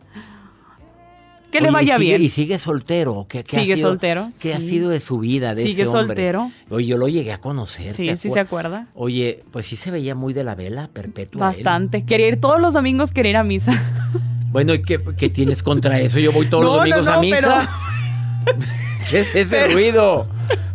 Que 1.52 1.60
le 1.60 1.68
Oye, 1.68 1.74
vaya 1.74 1.96
y 1.96 2.00
sigue- 2.00 2.10
bien. 2.12 2.22
¿Y 2.24 2.30
sigue 2.30 2.58
soltero? 2.58 3.26
¿Qué, 3.28 3.44
qué 3.44 3.58
ha 3.58 3.60
Sigue 3.60 3.76
sido- 3.76 3.90
soltero, 3.90 4.30
¿Qué 4.40 4.54
ha 4.54 4.60
sido 4.62 4.90
de 4.90 5.02
su 5.02 5.20
vida, 5.20 5.54
de 5.54 5.64
Sigue 5.64 5.84
ese 5.84 5.92
hombre? 5.92 6.06
soltero. 6.16 6.50
Oye, 6.70 6.86
yo 6.88 6.98
lo 6.98 7.10
llegué 7.10 7.34
a 7.34 7.40
conocer. 7.40 7.94
Sí, 7.94 8.06
¿te 8.08 8.16
sí 8.16 8.30
se 8.30 8.40
acuerda. 8.40 8.88
Oye, 8.96 9.44
pues 9.52 9.68
sí 9.68 9.76
se 9.76 9.92
veía 9.92 10.16
muy 10.16 10.32
de 10.34 10.46
la 10.46 10.56
vela 10.56 10.88
perpetua. 10.94 11.40
él. 11.52 11.58
Bastante. 11.58 12.06
Quería 12.06 12.30
ir 12.30 12.40
todos 12.40 12.62
los 12.62 12.74
domingos, 12.74 13.12
quería 13.12 13.32
ir 13.32 13.38
a 13.38 13.44
misa. 13.44 13.74
Bueno, 14.52 14.74
¿y 14.74 14.82
qué, 14.82 15.02
qué 15.18 15.30
tienes 15.30 15.64
contra 15.64 16.00
eso? 16.00 16.20
Yo 16.20 16.32
voy 16.32 16.50
todos 16.50 16.64
los 16.64 16.72
No, 16.74 16.78
no, 16.78 16.84
domingos 16.84 17.08
a 17.08 17.20
misa. 17.20 17.70
¿Qué 19.10 19.22
es 19.22 19.36
ese 19.36 19.46
pero- 19.62 19.74
ruido? 19.74 20.28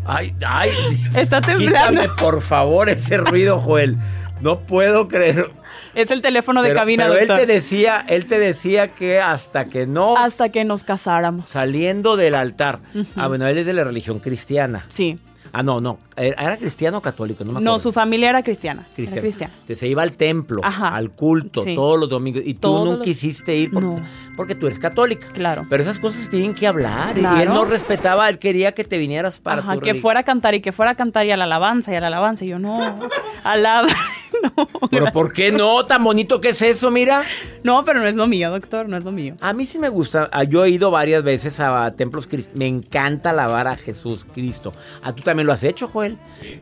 Ay, 0.05 0.35
ay. 0.47 0.71
Está 1.17 1.41
temblando. 1.41 2.01
Quítame, 2.03 2.15
por 2.21 2.41
favor, 2.41 2.89
ese 2.89 3.19
ruido, 3.19 3.59
Joel. 3.59 3.97
No 4.41 4.61
puedo 4.61 5.09
creer. 5.09 5.51
Es 5.95 6.11
el 6.11 6.23
teléfono 6.23 6.63
de 6.63 6.69
pero, 6.69 6.81
cabina, 6.81 7.05
pero 7.07 7.19
él 7.19 7.27
doctor. 7.27 7.47
te 7.47 7.53
decía, 7.53 8.05
él 8.09 8.27
te 8.27 8.39
decía 8.39 8.89
que 8.95 9.19
hasta 9.21 9.65
que 9.67 9.87
no 9.87 10.17
Hasta 10.17 10.51
que 10.51 10.65
nos 10.65 10.85
casáramos. 10.85 11.49
saliendo 11.51 12.17
del 12.17 12.35
altar. 12.35 12.81
Ah, 13.17 13.27
bueno, 13.29 13.47
él 13.49 13.59
es 13.59 13.67
de 13.67 13.73
la 13.73 13.83
religión 13.83 14.21
cristiana. 14.21 14.85
Sí. 14.89 15.19
Ah, 15.59 15.63
no, 15.63 15.81
no. 15.81 15.99
¿Era 16.17 16.43
era 16.43 16.57
cristiano 16.59 16.99
o 16.99 17.01
católico? 17.01 17.43
No 17.43 17.53
me 17.53 17.59
acuerdo. 17.61 17.73
No, 17.73 17.79
su 17.79 17.91
familia 17.91 18.29
era 18.29 18.43
cristiana. 18.43 18.87
Era 18.95 19.21
cristiana. 19.23 19.53
Entonces, 19.55 19.79
se 19.79 19.89
iba 19.89 20.03
al 20.03 20.13
templo, 20.13 20.61
Ajá. 20.63 20.95
al 20.95 21.11
culto, 21.13 21.65
Sí. 21.65 21.75
todos 21.75 21.99
los 21.99 22.11
domingos. 22.11 22.43
Y 22.45 22.53
tú 22.55 22.61
Todos 22.61 22.85
no 22.91 22.97
los- 22.97 23.05
quisiste 23.05 23.57
ir 23.57 23.71
porque, 23.71 23.89
No. 23.89 24.03
Porque 24.37 24.55
tú 24.55 24.67
eres 24.67 24.79
católica. 24.79 25.29
Claro. 25.33 25.65
Pero 25.69 25.83
esas 25.83 25.99
cosas 25.99 26.29
tienen 26.29 26.55
que 26.55 26.67
hablar. 26.67 27.17
Y 27.17 27.21
Claro. 27.21 27.41
él 27.41 27.49
no 27.49 27.65
respetaba, 27.65 28.29
él 28.29 28.39
quería 28.39 28.73
que 28.73 28.85
te 28.85 28.99
vinieras 28.99 29.39
para 29.39 29.63
Ajá, 29.63 29.75
tu 29.75 29.81
que 29.81 29.87
religión. 29.87 30.03
fuera 30.03 30.21
a 30.21 30.23
cantar 30.25 30.55
y 30.55 30.61
que 30.61 30.73
fuera 30.73 30.93
a 30.93 30.95
cantar 30.95 31.27
y 31.27 31.31
a 31.33 31.37
la 31.37 31.45
alabanza 31.45 31.93
y 31.93 31.97
a 31.97 32.01
la 32.01 32.07
alabanza. 32.09 32.45
Y 32.45 32.49
yo, 32.49 32.59
no, 32.59 32.99
alaba. 33.45 33.89
no, 34.57 34.69
Pero 34.91 35.07
¿por 35.07 35.33
qué 35.33 35.51
no? 35.53 35.85
Tan 35.87 36.05
bonito 36.05 36.41
que 36.41 36.51
es 36.51 36.61
eso, 36.63 36.91
mira. 36.91 37.23
no, 37.63 37.85
pero 37.85 38.01
no 38.01 38.07
es 38.07 38.15
lo 38.17 38.27
mío, 38.27 38.51
doctor, 38.51 38.89
no 38.89 38.97
es 38.97 39.05
lo 39.05 39.13
mío. 39.13 39.35
A 39.41 39.53
mí 39.53 39.65
sí 39.65 39.79
me 39.79 39.89
gusta. 39.89 40.29
Ah, 40.33 40.45
Yo 40.45 40.65
he 40.65 40.71
ido 40.71 40.91
varias 40.91 41.23
veces 41.23 41.59
a, 41.61 41.91
templos 41.93 42.27
cristianos. 42.27 42.59
Me 42.59 42.67
encanta 42.67 43.31
alabar 43.31 43.69
a 43.69 43.77
Jesús 43.77 44.27
Cristo. 44.35 44.73
A 45.03 45.13
tú 45.13 45.23
también 45.23 45.47
lo 45.47 45.53
has 45.53 45.63
hecho, 45.63 45.89
Joel. 45.89 46.19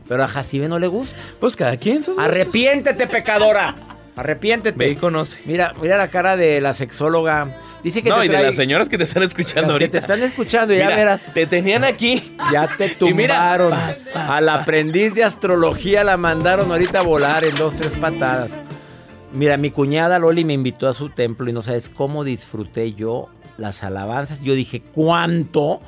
Pero 0.07 0.23
a 0.23 0.27
Jacibe 0.27 0.67
no 0.67 0.79
le 0.79 0.87
gusta. 0.87 1.21
Pues 1.39 1.55
cada 1.55 1.77
quien 1.77 2.03
sus 2.03 2.15
gustos. 2.15 2.23
Arrepiéntete, 2.25 3.07
pecadora. 3.07 3.75
Arrepiéntete. 4.15 4.77
Ve 4.77 4.91
y 4.91 4.95
conoce. 4.95 5.39
Mira, 5.45 5.73
mira 5.81 5.97
la 5.97 6.07
cara 6.09 6.37
de 6.37 6.61
la 6.61 6.73
sexóloga. 6.73 7.57
Dice 7.83 8.01
que 8.01 8.09
no, 8.09 8.19
te 8.19 8.25
y 8.25 8.29
de 8.29 8.41
las 8.41 8.55
señoras 8.55 8.89
que 8.89 8.97
te 8.97 9.03
están 9.03 9.23
escuchando 9.23 9.61
las 9.73 9.77
que 9.77 9.83
ahorita. 9.85 9.91
te 9.91 9.97
están 9.99 10.23
escuchando, 10.23 10.73
ya 10.73 10.85
Mira, 10.85 10.95
verás. 10.95 11.27
Te 11.33 11.45
tenían 11.45 11.83
aquí. 11.83 12.35
Ya 12.51 12.67
te 12.77 12.95
Y 12.99 13.13
mira, 13.13 13.35
tumbaron. 13.35 13.69
paz, 13.71 14.03
paz, 14.11 14.29
Al 14.29 14.49
aprendiz 14.49 15.13
de 15.13 15.23
astrología 15.23 16.03
la 16.03 16.17
mandaron 16.17 16.71
ahorita 16.71 16.99
a 16.99 17.03
volar 17.03 17.43
en 17.43 17.53
dos, 17.55 17.75
tres 17.75 17.91
patadas. 17.91 18.51
Mira, 19.33 19.57
mi 19.57 19.69
cuñada 19.69 20.17
Loli 20.17 20.45
me 20.45 20.53
invitó 20.53 20.87
a 20.87 20.93
su 20.93 21.09
templo 21.09 21.49
y 21.49 21.53
no 21.53 21.61
sabes 21.61 21.89
cómo 21.89 22.23
disfruté 22.23 22.93
yo 22.93 23.27
las 23.57 23.83
alabanzas. 23.83 24.41
Yo 24.41 24.53
dije, 24.55 24.81
¿cuánto? 24.93 25.81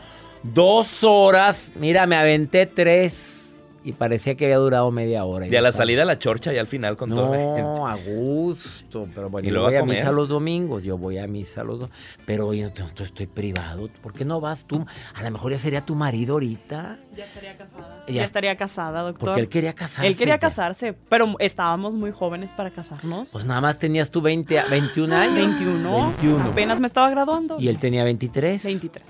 Dos 0.44 1.04
horas. 1.04 1.72
Mira, 1.76 2.06
me 2.08 2.18
aventé 2.18 2.66
tres. 2.66 3.47
Y 3.88 3.94
parecía 3.94 4.36
que 4.36 4.44
había 4.44 4.58
durado 4.58 4.92
media 4.92 5.24
hora. 5.24 5.48
Y 5.48 5.56
a 5.56 5.60
no 5.60 5.64
la 5.64 5.72
salida 5.72 6.02
a 6.02 6.06
la 6.06 6.20
chorcha 6.20 6.52
y 6.54 6.58
al 6.58 6.68
final 6.68 6.98
con 6.98 7.10
toda 7.10 7.30
la 7.30 7.38
gente. 7.42 7.62
No, 7.62 7.88
a 7.88 7.96
gusto. 7.96 9.08
Pero 9.16 9.30
bueno, 9.30 9.48
Y 9.48 9.50
yo 9.50 9.54
luego 9.56 9.68
voy 9.70 9.78
a 9.78 9.80
a, 9.80 9.86
misa 9.86 10.12
los 10.12 10.28
domingos. 10.28 10.84
Yo 10.84 10.98
voy 10.98 11.18
a 11.20 11.26
misa 11.28 11.64
los 11.64 11.80
domingos. 11.80 11.98
Pero 12.26 12.54
yo 12.54 12.68
no- 12.68 12.86
no 12.98 13.04
estoy 13.06 13.28
privado. 13.28 13.90
¿Por 14.02 14.12
qué 14.12 14.26
no 14.26 14.42
vas 14.42 14.66
tú? 14.66 14.86
A 15.16 15.24
lo 15.24 15.32
mejor 15.32 15.54
ya 15.54 15.58
sería 15.58 15.80
tu 15.86 15.96
marido 15.96 16.34
ahorita. 16.34 17.00
Ya 17.16 17.24
estaría 17.24 17.58
casada. 17.58 18.04
Ya- 18.08 18.14
Ya, 18.14 18.24
estaría 18.26 18.56
casada, 18.58 19.02
doctor. 19.04 19.30
Porque 19.30 19.40
él 19.42 19.48
quería 19.48 19.74
casarse. 19.74 20.06
Él 20.08 20.18
quería 20.18 20.36
ya. 20.36 20.40
casarse, 20.40 20.92
pero 20.92 21.36
estábamos 21.40 21.96
muy 21.96 22.12
jóvenes 22.12 22.54
para 22.54 22.72
casarnos. 22.72 23.32
Pues 23.32 23.46
nada 23.46 23.62
más 23.62 23.80
tenías 23.80 24.12
tú 24.12 24.20
20, 24.22 24.60
a- 24.60 24.66
21 24.68 25.16
años. 25.16 25.36
21. 25.36 26.08
21. 26.18 26.44
Apenas 26.44 26.82
me 26.82 26.88
estaba 26.88 27.10
graduando. 27.10 27.58
Y 27.58 27.70
él 27.70 27.78
tenía 27.78 28.04
23. 28.04 28.64
23. 28.66 29.04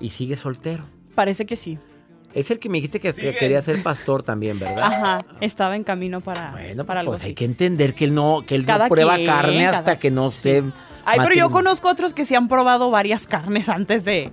Y 0.00 0.10
sigue 0.10 0.36
soltero. 0.36 0.84
Parece 1.14 1.46
que 1.46 1.56
sí. 1.56 1.78
Es 2.36 2.50
el 2.50 2.58
que 2.58 2.68
me 2.68 2.76
dijiste 2.78 3.00
que, 3.00 3.12
que 3.14 3.34
quería 3.34 3.62
ser 3.62 3.82
pastor 3.82 4.22
también, 4.22 4.58
¿verdad? 4.58 4.82
Ajá, 4.84 5.18
estaba 5.40 5.74
en 5.74 5.82
camino 5.84 6.20
para, 6.20 6.50
Bueno, 6.52 6.84
para 6.84 7.00
algo 7.00 7.12
pues 7.12 7.22
hay 7.22 7.28
así. 7.28 7.34
que 7.34 7.44
entender 7.46 7.94
que 7.94 8.04
él 8.04 8.14
no, 8.14 8.44
que 8.46 8.54
él 8.54 8.62
no 8.62 8.66
Cada 8.66 8.88
prueba 8.88 9.14
quien, 9.16 9.26
carne 9.26 9.64
cada- 9.64 9.78
hasta 9.78 9.98
que 9.98 10.10
no 10.10 10.28
esté. 10.28 10.62
Ay, 11.04 11.18
pero 11.22 11.34
yo 11.34 11.50
conozco 11.50 11.88
otros 11.88 12.12
que 12.14 12.24
sí 12.24 12.34
han 12.34 12.48
probado 12.48 12.90
varias 12.90 13.26
carnes 13.26 13.68
antes 13.70 14.04
de, 14.04 14.32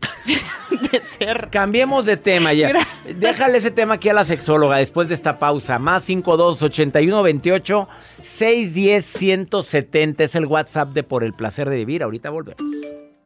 de 0.92 1.00
ser. 1.00 1.48
Cambiemos 1.50 2.04
de 2.04 2.16
tema 2.16 2.52
ya. 2.52 2.66
Mira. 2.66 2.86
Déjale 3.14 3.58
ese 3.58 3.70
tema 3.70 3.94
aquí 3.94 4.08
a 4.08 4.14
la 4.14 4.24
sexóloga 4.24 4.78
después 4.78 5.08
de 5.08 5.14
esta 5.14 5.38
pausa. 5.38 5.78
Más 5.78 6.02
52 6.04 6.62
81 6.62 7.22
28 7.22 7.88
610 8.22 9.04
170 9.04 10.24
es 10.24 10.34
el 10.34 10.46
WhatsApp 10.46 10.88
de 10.92 11.02
Por 11.04 11.22
el 11.22 11.32
placer 11.32 11.70
de 11.70 11.76
vivir. 11.76 12.02
Ahorita 12.02 12.30
volvemos. 12.30 12.60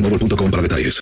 Boostmobile.com 0.00 0.50
para 0.50 0.62
detalles. 0.62 1.00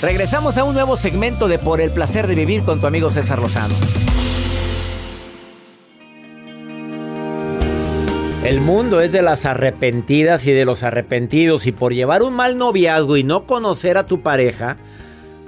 Regresamos 0.00 0.58
a 0.58 0.64
un 0.64 0.74
nuevo 0.74 0.96
segmento 0.96 1.46
de 1.46 1.58
Por 1.58 1.80
el 1.80 1.92
placer 1.92 2.26
de 2.26 2.34
vivir 2.34 2.64
con 2.64 2.80
tu 2.80 2.88
amigo 2.88 3.10
César 3.10 3.38
Lozano. 3.38 3.74
El 8.44 8.60
mundo 8.60 9.00
es 9.00 9.12
de 9.12 9.22
las 9.22 9.46
arrepentidas 9.46 10.44
y 10.48 10.52
de 10.52 10.64
los 10.64 10.82
arrepentidos 10.82 11.68
y 11.68 11.72
por 11.72 11.94
llevar 11.94 12.24
un 12.24 12.34
mal 12.34 12.58
noviazgo 12.58 13.16
y 13.16 13.22
no 13.22 13.46
conocer 13.46 13.96
a 13.96 14.04
tu 14.04 14.22
pareja, 14.22 14.78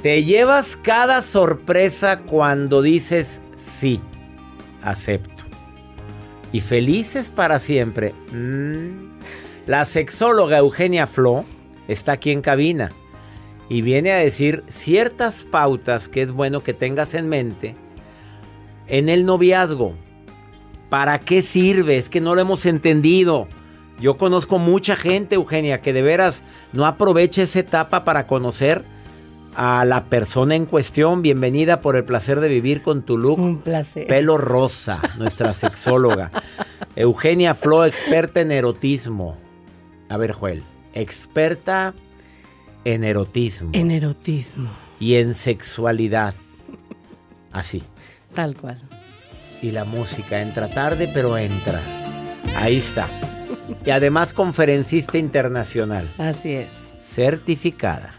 te 0.01 0.23
llevas 0.23 0.77
cada 0.77 1.21
sorpresa 1.21 2.21
cuando 2.21 2.83
dices 2.83 3.43
sí, 3.57 4.01
acepto. 4.81 5.43
Y 6.53 6.61
felices 6.61 7.33
para 7.33 7.59
siempre. 7.59 8.15
Mm. 8.31 9.15
La 9.67 9.85
sexóloga 9.85 10.59
Eugenia 10.59 11.09
Flo 11.09 11.45
está 11.89 12.13
aquí 12.13 12.31
en 12.31 12.43
cabina 12.43 12.93
y 13.69 13.83
viene 13.83 14.13
a 14.13 14.17
decir 14.17 14.65
ciertas 14.69 15.45
pautas 15.45 16.09
que 16.09 16.23
es 16.23 16.33
bueno 16.33 16.63
que 16.63 16.75
tengas 16.75 17.15
en 17.15 17.29
mente 17.29 17.77
en 18.87 19.09
el 19.09 19.25
noviazgo. 19.25 19.95
¿Para 20.91 21.19
qué 21.19 21.43
sirve? 21.43 21.97
Es 21.97 22.09
que 22.09 22.21
no 22.21 22.35
lo 22.35 22.41
hemos 22.41 22.67
entendido. 22.67 23.49
Yo 24.01 24.17
conozco 24.17 24.59
mucha 24.59 24.97
gente, 24.97 25.37
Eugenia, 25.37 25.81
que 25.81 25.93
de 25.93 26.03
veras 26.03 26.43
no 26.73 26.85
aprovecha 26.87 27.43
esa 27.43 27.61
etapa 27.61 28.05
para 28.05 28.27
conocer 28.27 28.85
a 29.57 29.85
la 29.85 30.05
persona 30.05 30.55
en 30.55 30.67
cuestión. 30.67 31.23
Bienvenida 31.23 31.81
por 31.81 31.97
el 31.97 32.05
placer 32.05 32.41
de 32.41 32.49
vivir 32.49 32.83
con 32.83 33.03
tu 33.03 33.17
look. 33.19 33.39
Un 33.39 33.59
placer. 33.59 34.07
Pelo 34.07 34.37
rosa, 34.37 35.01
nuestra 35.17 35.53
sexóloga. 35.53 36.31
Eugenia 36.97 37.55
Flo, 37.55 37.85
experta 37.85 38.41
en 38.41 38.53
erotismo. 38.53 39.37
A 40.09 40.17
ver, 40.17 40.33
Joel, 40.33 40.63
experta 40.95 41.95
en 42.85 43.05
erotismo 43.05 43.71
En 43.73 43.91
erotismo. 43.91 44.71
y 45.01 45.15
en 45.17 45.35
sexualidad. 45.35 46.35
Así. 47.53 47.83
Tal 48.35 48.57
cual. 48.57 48.79
Y 49.63 49.71
la 49.71 49.85
música 49.85 50.41
entra 50.43 50.69
tarde, 50.69 51.09
pero 51.13 51.39
entra. 51.39 51.81
Ahí 52.57 52.77
está. 52.79 53.09
Y 53.87 53.91
además 53.91 54.33
conferencista 54.33 55.17
internacional, 55.19 56.13
Así 56.19 56.53
es. 56.53 56.69
certificada 57.03 58.13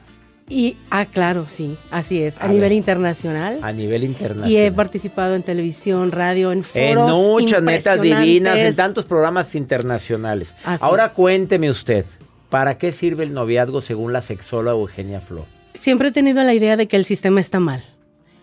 Y, 0.49 0.77
ah, 0.89 1.05
claro, 1.05 1.45
sí, 1.49 1.77
así 1.91 2.21
es. 2.21 2.37
A, 2.37 2.45
A 2.45 2.47
nivel 2.47 2.61
ver. 2.61 2.71
internacional. 2.73 3.59
a 3.61 3.71
nivel 3.71 4.03
internacional. 4.03 4.49
Y 4.51 4.57
he 4.57 4.71
participado 4.71 5.35
en 5.35 5.43
televisión, 5.43 6.11
radio, 6.11 6.51
en 6.51 6.59
En 6.59 6.63
foros 6.63 7.11
muchas 7.11 7.61
metas 7.61 8.01
divinas, 8.01 8.57
en 8.57 8.75
tantos 8.75 9.05
programas 9.05 9.53
internacionales. 9.55 10.55
Así 10.63 10.83
Ahora 10.83 11.07
es. 11.07 11.11
cuénteme 11.13 11.69
usted, 11.69 12.05
¿para 12.49 12.77
qué 12.77 12.91
sirve 12.91 13.23
el 13.23 13.33
noviazgo 13.33 13.81
según 13.81 14.13
la 14.13 14.21
sexóloga 14.21 14.79
Eugenia 14.79 15.21
Flo? 15.21 15.45
Siempre 15.73 16.09
he 16.09 16.11
tenido 16.11 16.43
la 16.43 16.53
idea 16.53 16.77
de 16.77 16.87
que 16.87 16.95
el 16.95 17.05
sistema 17.05 17.39
está 17.39 17.59
mal. 17.59 17.83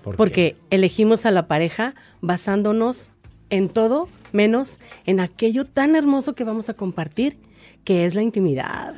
¿Por 0.02 0.14
qué? 0.14 0.16
Porque 0.16 0.56
elegimos 0.70 1.26
a 1.26 1.30
la 1.30 1.46
pareja 1.46 1.94
basándonos 2.20 3.10
en 3.50 3.68
todo 3.68 4.08
menos 4.32 4.80
en 5.06 5.20
aquello 5.20 5.64
tan 5.64 5.94
hermoso 5.94 6.34
que 6.34 6.44
vamos 6.44 6.68
a 6.68 6.74
compartir, 6.74 7.38
que 7.84 8.06
es 8.06 8.14
la 8.14 8.22
intimidad. 8.22 8.94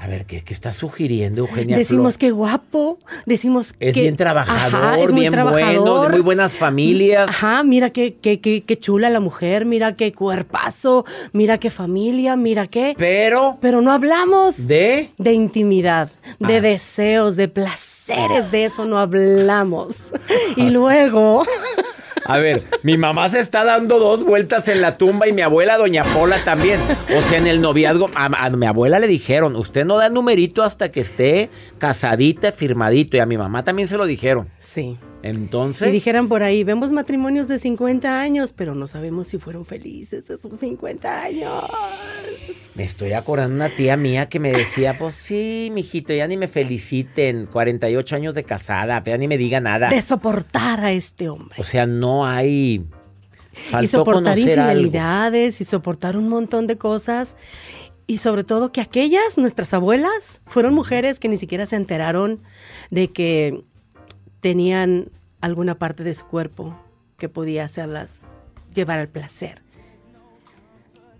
A 0.00 0.06
ver, 0.06 0.26
¿qué, 0.26 0.42
qué 0.42 0.54
está 0.54 0.72
sugiriendo 0.72 1.40
Eugenia 1.40 1.76
Decimos 1.76 2.14
Flo? 2.14 2.18
que 2.20 2.30
guapo, 2.30 2.98
decimos 3.26 3.74
Es 3.80 3.94
que 3.94 4.02
bien 4.02 4.16
trabajador, 4.16 4.84
Ajá, 4.84 4.98
es 5.00 5.10
muy 5.12 5.22
bien 5.22 5.32
bueno, 5.32 5.50
de 5.50 5.60
trabajador. 5.62 6.10
muy 6.12 6.20
buenas 6.20 6.56
familias. 6.56 7.28
Ajá, 7.28 7.62
mira 7.64 7.90
qué, 7.90 8.14
qué, 8.14 8.40
qué, 8.40 8.62
qué 8.62 8.78
chula 8.78 9.10
la 9.10 9.18
mujer, 9.20 9.64
mira 9.64 9.96
qué 9.96 10.12
cuerpazo, 10.12 11.04
mira 11.32 11.58
qué 11.58 11.70
familia, 11.70 12.36
mira 12.36 12.66
qué. 12.66 12.94
Pero, 12.96 13.58
Pero 13.60 13.80
no 13.80 13.90
hablamos 13.92 14.68
¿de? 14.68 15.10
de 15.18 15.32
intimidad, 15.32 16.10
de 16.38 16.56
Ah. 16.56 16.60
deseos, 16.60 17.34
de 17.34 17.48
placeres, 17.48 18.50
de 18.52 18.66
eso 18.66 18.84
no 18.84 18.98
hablamos. 18.98 20.04
Y 20.56 20.70
luego, 20.70 21.42
A 22.24 22.38
ver, 22.38 22.64
mi 22.82 22.96
mamá 22.96 23.28
se 23.28 23.40
está 23.40 23.64
dando 23.64 23.98
dos 23.98 24.24
vueltas 24.24 24.68
en 24.68 24.80
la 24.80 24.96
tumba 24.96 25.28
y 25.28 25.32
mi 25.32 25.42
abuela, 25.42 25.76
doña 25.76 26.04
Pola, 26.04 26.38
también. 26.44 26.80
O 27.16 27.22
sea, 27.22 27.38
en 27.38 27.46
el 27.46 27.60
noviazgo, 27.60 28.10
a, 28.14 28.50
mi 28.50 28.66
abuela 28.66 28.98
le 28.98 29.06
dijeron, 29.06 29.56
usted 29.56 29.84
no 29.84 29.96
da 29.96 30.08
numerito 30.08 30.62
hasta 30.62 30.90
que 30.90 31.00
esté 31.00 31.50
casadita, 31.78 32.52
firmadito. 32.52 33.16
Y 33.16 33.20
a 33.20 33.26
mi 33.26 33.38
mamá 33.38 33.64
también 33.64 33.88
se 33.88 33.96
lo 33.96 34.06
dijeron. 34.06 34.48
sí. 34.58 34.98
Entonces, 35.22 35.88
Y 35.88 35.92
dijeran 35.92 36.28
por 36.28 36.42
ahí, 36.42 36.62
vemos 36.62 36.92
matrimonios 36.92 37.48
de 37.48 37.58
50 37.58 38.20
años, 38.20 38.52
pero 38.52 38.74
no 38.74 38.86
sabemos 38.86 39.26
si 39.26 39.38
fueron 39.38 39.64
felices 39.64 40.30
esos 40.30 40.58
50 40.58 41.22
años. 41.22 41.64
me 42.76 42.84
estoy 42.84 43.12
acordando 43.12 43.50
de 43.58 43.66
una 43.66 43.76
tía 43.76 43.96
mía 43.96 44.28
que 44.28 44.38
me 44.38 44.52
decía, 44.52 44.96
pues 44.96 45.14
sí, 45.14 45.70
mijito, 45.72 46.12
ya 46.12 46.28
ni 46.28 46.36
me 46.36 46.46
feliciten, 46.46 47.46
48 47.46 48.16
años 48.16 48.34
de 48.34 48.44
casada, 48.44 49.02
ya 49.04 49.18
ni 49.18 49.26
me 49.26 49.36
diga 49.36 49.60
nada. 49.60 49.88
De 49.88 50.00
soportar 50.00 50.84
a 50.84 50.92
este 50.92 51.28
hombre. 51.28 51.56
O 51.58 51.64
sea, 51.64 51.86
no 51.86 52.24
hay... 52.24 52.84
y 53.52 53.58
Faltó 53.58 53.98
soportar 53.98 54.34
conocer 54.34 54.60
algo. 54.60 54.72
infidelidades 54.82 55.60
y 55.60 55.64
soportar 55.64 56.16
un 56.16 56.28
montón 56.28 56.68
de 56.68 56.78
cosas. 56.78 57.36
Y 58.06 58.18
sobre 58.18 58.42
todo 58.42 58.72
que 58.72 58.80
aquellas, 58.80 59.36
nuestras 59.36 59.74
abuelas, 59.74 60.40
fueron 60.46 60.74
mujeres 60.74 61.18
que 61.20 61.28
ni 61.28 61.36
siquiera 61.36 61.66
se 61.66 61.76
enteraron 61.76 62.40
de 62.90 63.08
que 63.08 63.64
tenían 64.40 65.10
alguna 65.40 65.78
parte 65.78 66.04
de 66.04 66.14
su 66.14 66.26
cuerpo 66.26 66.78
que 67.16 67.28
podía 67.28 67.64
hacerlas 67.64 68.16
llevar 68.74 68.98
al 68.98 69.08
placer. 69.08 69.62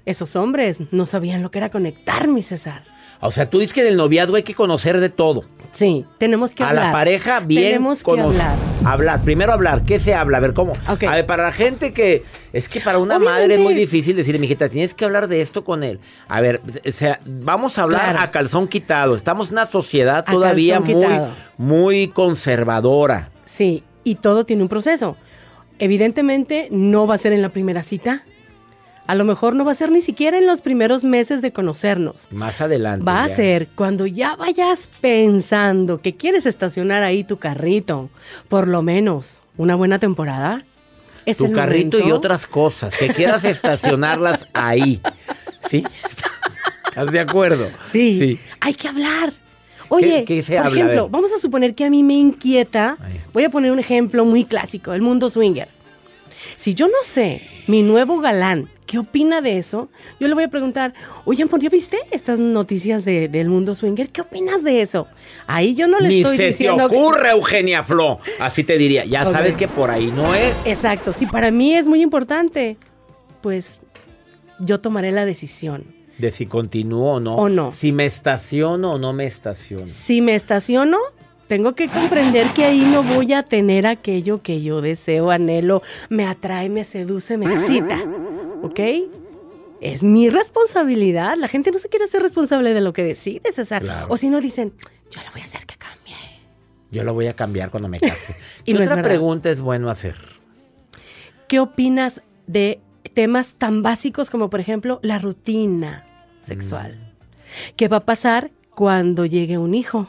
Esos 0.05 0.37
hombres 0.37 0.81
no 0.91 1.07
sabían 1.07 1.43
lo 1.43 1.51
que 1.51 1.59
era 1.59 1.71
conectar, 1.71 2.29
mi 2.29 2.41
César. 2.41 2.85
O 3.21 3.31
sea, 3.33 3.51
tú 3.51 3.59
dices 3.59 3.73
que 3.73 3.81
en 3.83 3.89
el 3.89 3.97
noviazgo 3.97 4.37
hay 4.37 4.43
que 4.45 4.55
conocer 4.55 5.01
de 5.01 5.09
todo. 5.09 5.45
Sí, 5.71 6.07
tenemos 6.19 6.53
que 6.53 6.63
a 6.63 6.71
hablar. 6.71 6.87
la 6.87 6.93
pareja 6.93 7.41
bien 7.41 7.63
Tenemos 7.73 7.99
que 7.99 8.05
conocer. 8.05 8.41
hablar. 8.41 8.57
Hablar, 8.85 9.23
primero 9.23 9.53
hablar, 9.53 9.83
¿qué 9.83 10.01
se 10.01 10.15
habla? 10.15 10.39
A 10.39 10.41
ver, 10.41 10.55
¿cómo? 10.55 10.73
Ok. 10.89 11.03
A 11.05 11.17
ver, 11.17 11.27
para 11.27 11.43
la 11.43 11.53
gente 11.53 11.93
que 11.93 12.23
es 12.53 12.69
que 12.69 12.81
para 12.81 12.99
una 12.99 13.17
Obviamente. 13.17 13.41
madre 13.43 13.55
es 13.57 13.61
muy 13.61 13.75
difícil 13.75 14.17
decirle, 14.17 14.39
mijita, 14.41 14.69
tienes 14.69 14.95
que 14.95 15.05
hablar 15.05 15.29
de 15.29 15.41
esto 15.43 15.65
con 15.65 15.85
él. 15.85 15.99
A 16.29 16.41
ver, 16.41 16.63
o 16.89 16.93
sea, 16.93 17.21
vamos 17.27 17.77
a 17.79 17.83
hablar 17.83 18.03
Claro. 18.03 18.19
a 18.21 18.31
calzón 18.31 18.67
quitado. 18.67 19.15
Estamos 19.15 19.49
en 19.49 19.55
una 19.55 19.67
sociedad 19.67 20.19
A 20.27 20.31
todavía 20.33 20.81
muy 20.81 20.95
quitado. 20.95 21.29
muy 21.59 22.09
conservadora. 22.09 23.31
Sí, 23.45 23.83
y 24.05 24.15
todo 24.17 24.45
tiene 24.47 24.63
un 24.63 24.69
proceso. 24.69 25.17
Evidentemente 25.79 26.69
no 26.71 27.07
va 27.07 27.15
a 27.17 27.19
ser 27.19 27.33
en 27.33 27.43
la 27.43 27.51
primera 27.51 27.83
cita. 27.83 28.25
A 29.09 29.15
lo 29.17 29.25
mejor 29.25 29.57
no 29.57 29.65
va 29.65 29.73
a 29.73 29.75
ser 29.75 29.91
ni 29.91 30.01
siquiera 30.03 30.39
en 30.39 30.47
los 30.47 30.61
primeros 30.61 31.03
meses 31.03 31.43
de 31.43 31.51
conocernos. 31.51 32.29
Más 32.31 32.61
adelante. 32.61 33.05
Va 33.05 33.25
a 33.25 33.29
ser 33.29 33.67
cuando 33.75 34.07
ya 34.07 34.37
vayas 34.37 34.89
pensando 35.01 36.01
que 36.01 36.15
quieres 36.15 36.45
estacionar 36.47 37.03
ahí 37.03 37.25
tu 37.25 37.39
carrito, 37.39 38.11
por 38.49 38.69
lo 38.69 38.83
menos 38.83 39.43
una 39.57 39.75
buena 39.77 39.99
temporada. 39.99 40.63
Es 41.27 41.39
tu 41.39 41.51
carrito 41.53 41.99
y 42.07 42.13
otras 42.13 42.47
cosas, 42.47 42.97
que 42.97 43.09
quieras 43.09 43.45
estacionarlas 43.45 44.47
ahí. 44.55 45.01
¿Sí? 45.69 45.85
¿Estás 46.89 47.11
de 47.13 47.21
acuerdo? 47.21 47.67
Sí, 47.91 48.19
Sí. 48.19 48.39
hay 48.61 48.75
que 48.75 48.89
hablar. 48.89 49.33
Oye, 49.91 50.25
¿Qué- 50.27 50.37
qué 50.37 50.43
se 50.43 50.57
por 50.57 50.67
habla? 50.67 50.81
Ejemplo, 50.81 51.09
vamos 51.09 51.33
a 51.33 51.39
suponer 51.39 51.75
que 51.75 51.85
a 51.85 51.91
mí 51.91 52.03
me 52.03 52.15
inquieta. 52.15 52.99
Voy 53.33 53.45
a 53.45 53.51
poner 53.51 53.73
un 53.73 53.79
ejemplo 53.79 54.25
muy 54.27 54.45
clásico, 54.45 54.93
el 54.93 55.01
mundo 55.01 55.31
swinger. 55.31 55.69
Si 56.57 56.75
yo 56.75 56.89
no 56.89 56.99
sé, 57.03 57.43
mi 57.67 57.83
nuevo 57.83 58.21
galán, 58.21 58.69
¿qué 58.89 58.99
opina 58.99 59.41
de 59.41 59.59
eso? 59.59 59.89
Yo 60.19 60.27
le 60.27 60.35
voy 60.35 60.45
a 60.45 60.49
preguntar, 60.49 60.95
oye, 61.27 61.45
amor, 61.45 61.61
¿ya 61.61 61.69
viste 61.69 61.99
estas 62.11 62.41
noticias 62.41 63.05
de- 63.05 63.29
del 63.29 63.49
mundo 63.49 63.75
swinger? 63.77 64.09
¿Qué 64.09 64.23
opinas 64.23 64.65
de 64.65 64.83
eso? 64.83 65.07
Ahí 65.47 65.75
yo 65.77 65.87
no 65.87 66.01
le 66.01 66.09
Ni 66.09 66.17
estoy 66.23 66.37
se 66.39 66.43
te 66.45 66.49
diciendo... 66.49 66.89
que- 66.89 66.97
ocurre, 66.97 67.31
Eugenia 67.31 67.85
Flo. 67.85 68.19
Así 68.41 68.65
te 68.65 68.79
diría. 68.79 69.05
Ya 69.05 69.25
sabes 69.25 69.57
que 69.57 69.69
por 69.69 69.91
ahí 69.91 70.11
no 70.11 70.35
es. 70.35 70.67
Exacto, 70.67 71.13
si 71.13 71.27
para 71.27 71.51
mí 71.51 71.75
es 71.77 71.87
muy 71.87 72.01
importante, 72.03 72.79
pues 73.43 73.79
yo 74.59 74.81
tomaré 74.81 75.13
la 75.13 75.25
decisión. 75.27 75.85
De 76.17 76.33
si 76.33 76.47
continúo 76.47 77.13
o 77.17 77.21
no. 77.21 77.37
O 77.37 77.49
no. 77.49 77.71
Si 77.71 77.93
me 77.93 78.05
estaciono 78.07 78.95
o 78.95 78.99
no 78.99 79.13
me 79.13 79.25
estaciono. 79.27 79.87
Si 79.87 80.21
me 80.23 80.35
estaciono, 80.35 80.97
tengo 81.47 81.75
que 81.75 81.89
comprender 81.89 82.47
que 82.49 82.65
ahí 82.65 82.81
no 82.81 83.03
voy 83.05 83.33
a 83.35 83.43
tener 83.45 83.87
aquello 83.87 84.43
que 84.43 84.61
yo 84.61 84.81
deseo, 84.83 85.31
anhelo, 85.31 85.81
me 86.09 86.27
atrae, 86.27 86.69
me 86.71 86.83
seduce, 86.85 87.37
me 87.39 87.47
excita. 87.55 88.03
¿Ok? 88.63 88.81
Es 89.81 90.03
mi 90.03 90.29
responsabilidad. 90.29 91.37
La 91.37 91.49
gente 91.49 91.71
no 91.71 91.79
se 91.79 91.89
quiere 91.89 92.07
hacer 92.07 92.23
responsable 92.23 92.75
de 92.75 92.81
lo 92.81 92.93
que 92.93 93.03
decide, 93.03 93.53
César. 93.53 93.83
Claro. 93.83 94.07
O 94.11 94.17
si 94.17 94.29
no 94.29 94.41
dicen, 94.41 94.73
yo 95.11 95.21
le 95.23 95.31
voy 95.31 95.41
a 95.41 95.45
hacer 95.45 95.65
que 95.67 95.77
cambie. 95.77 96.17
Yo 96.91 97.05
lo 97.05 97.15
voy 97.15 97.27
a 97.27 97.35
cambiar 97.35 97.71
cuando 97.71 97.89
me 97.89 97.99
case. 97.99 98.35
Y 98.65 98.73
¿Qué 98.73 98.79
no 98.79 98.91
otra 98.91 99.03
pregunta 99.03 99.51
es 99.51 99.61
bueno 99.61 99.91
hacer? 99.91 100.17
¿Qué 101.47 101.61
opinas 101.61 102.23
de 102.47 102.81
temas 103.15 103.55
tan 103.57 103.83
básicos 103.83 104.31
como, 104.31 104.51
por 104.51 104.61
ejemplo, 104.61 104.99
la 105.03 105.19
rutina 105.19 106.07
sexual? 106.41 107.15
¿Qué 107.77 107.89
va 107.89 107.99
a 107.99 108.05
pasar 108.05 108.51
cuando 108.75 109.27
llegue 109.27 109.59
un 109.59 109.75
hijo? 109.75 110.09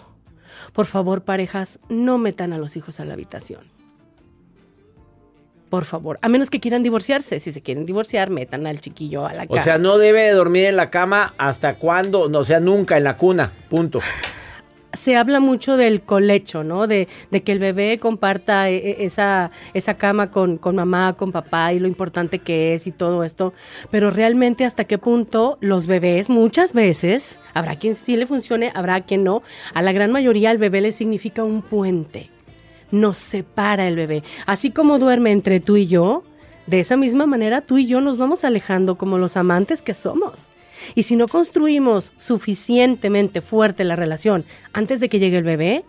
Por 0.73 0.85
favor, 0.85 1.23
parejas, 1.23 1.79
no 1.89 2.17
metan 2.17 2.53
a 2.53 2.57
los 2.57 2.75
hijos 2.75 2.99
a 2.99 3.05
la 3.05 3.13
habitación. 3.13 3.78
Por 5.69 5.86
favor, 5.86 6.17
a 6.21 6.29
menos 6.29 6.49
que 6.49 6.60
quieran 6.60 6.82
divorciarse. 6.84 7.39
Si 7.39 7.51
se 7.51 7.62
quieren 7.62 7.86
divorciar, 7.86 8.29
metan 8.29 8.65
al 8.65 8.79
chiquillo 8.82 9.25
a 9.27 9.34
la 9.34 9.43
O 9.43 9.47
cama. 9.49 9.62
sea, 9.62 9.77
no 9.77 9.97
debe 9.97 10.21
de 10.21 10.32
dormir 10.32 10.65
en 10.65 10.75
la 10.75 10.89
cama 10.89 11.34
hasta 11.38 11.75
cuándo, 11.75 12.27
no, 12.29 12.39
o 12.39 12.43
sea, 12.43 12.60
nunca 12.60 12.97
en 12.97 13.03
la 13.03 13.17
cuna, 13.17 13.51
punto. 13.69 13.99
se 14.93 15.15
habla 15.15 15.39
mucho 15.39 15.77
del 15.77 16.01
colecho, 16.01 16.63
¿no? 16.63 16.88
De, 16.88 17.08
de 17.29 17.43
que 17.43 17.51
el 17.51 17.60
bebé 17.60 17.99
comparta 17.99 18.69
eh, 18.71 18.77
eh, 18.77 18.95
esa, 19.01 19.51
esa 19.75 19.93
cama 19.93 20.32
con, 20.32 20.58
con 20.58 20.75
mamá, 20.75 21.13
con 21.15 21.32
papá 21.32 21.71
y 21.73 21.79
lo 21.79 21.88
importante 21.88 22.39
que 22.39 22.73
es 22.73 22.88
y 22.88 22.91
todo 22.91 23.23
esto. 23.23 23.53
Pero 23.91 24.10
realmente 24.10 24.65
hasta 24.65 24.86
qué 24.86 24.97
punto 24.97 25.60
los 25.62 25.86
bebés 25.86 26.29
muchas 26.29 26.73
veces, 26.73 27.39
habrá 27.53 27.75
quien 27.77 27.93
sí 27.93 28.15
le 28.15 28.25
funcione, 28.25 28.71
habrá 28.73 29.01
quien 29.01 29.23
no, 29.23 29.43
a 29.75 29.84
la 29.84 29.91
gran 29.91 30.12
mayoría 30.12 30.49
el 30.49 30.58
bebé 30.58 30.82
le 30.82 30.91
significa 30.91 31.43
un 31.43 31.62
puente. 31.62 32.32
Nos 32.91 33.17
separa 33.17 33.88
el 33.88 33.95
bebé. 33.95 34.23
Así 34.45 34.71
como 34.71 34.99
duerme 34.99 35.32
entre 35.32 35.60
tú 35.60 35.78
y 35.78 35.88
yo, 35.88 36.23
de 36.67 36.80
esa 36.80 36.97
misma 36.97 37.25
manera 37.25 37.62
tú 37.62 37.78
y 37.78 37.88
yo 37.88 38.02
nos 38.02 38.17
vamos 38.17 38.43
alejando 38.43 38.97
como 38.97 39.17
los 39.17 39.38
amantes 39.38 39.82
que 39.82 39.93
somos. 39.93 40.49
Y 40.95 41.04
si 41.04 41.15
no 41.15 41.28
construimos 41.28 42.13
suficientemente 42.17 43.41
fuerte 43.41 43.84
la 43.84 43.95
relación 43.95 44.45
antes 44.73 44.99
de 44.99 45.10
que 45.10 45.19
llegue 45.19 45.38
el 45.38 45.43
bebé, 45.43 45.84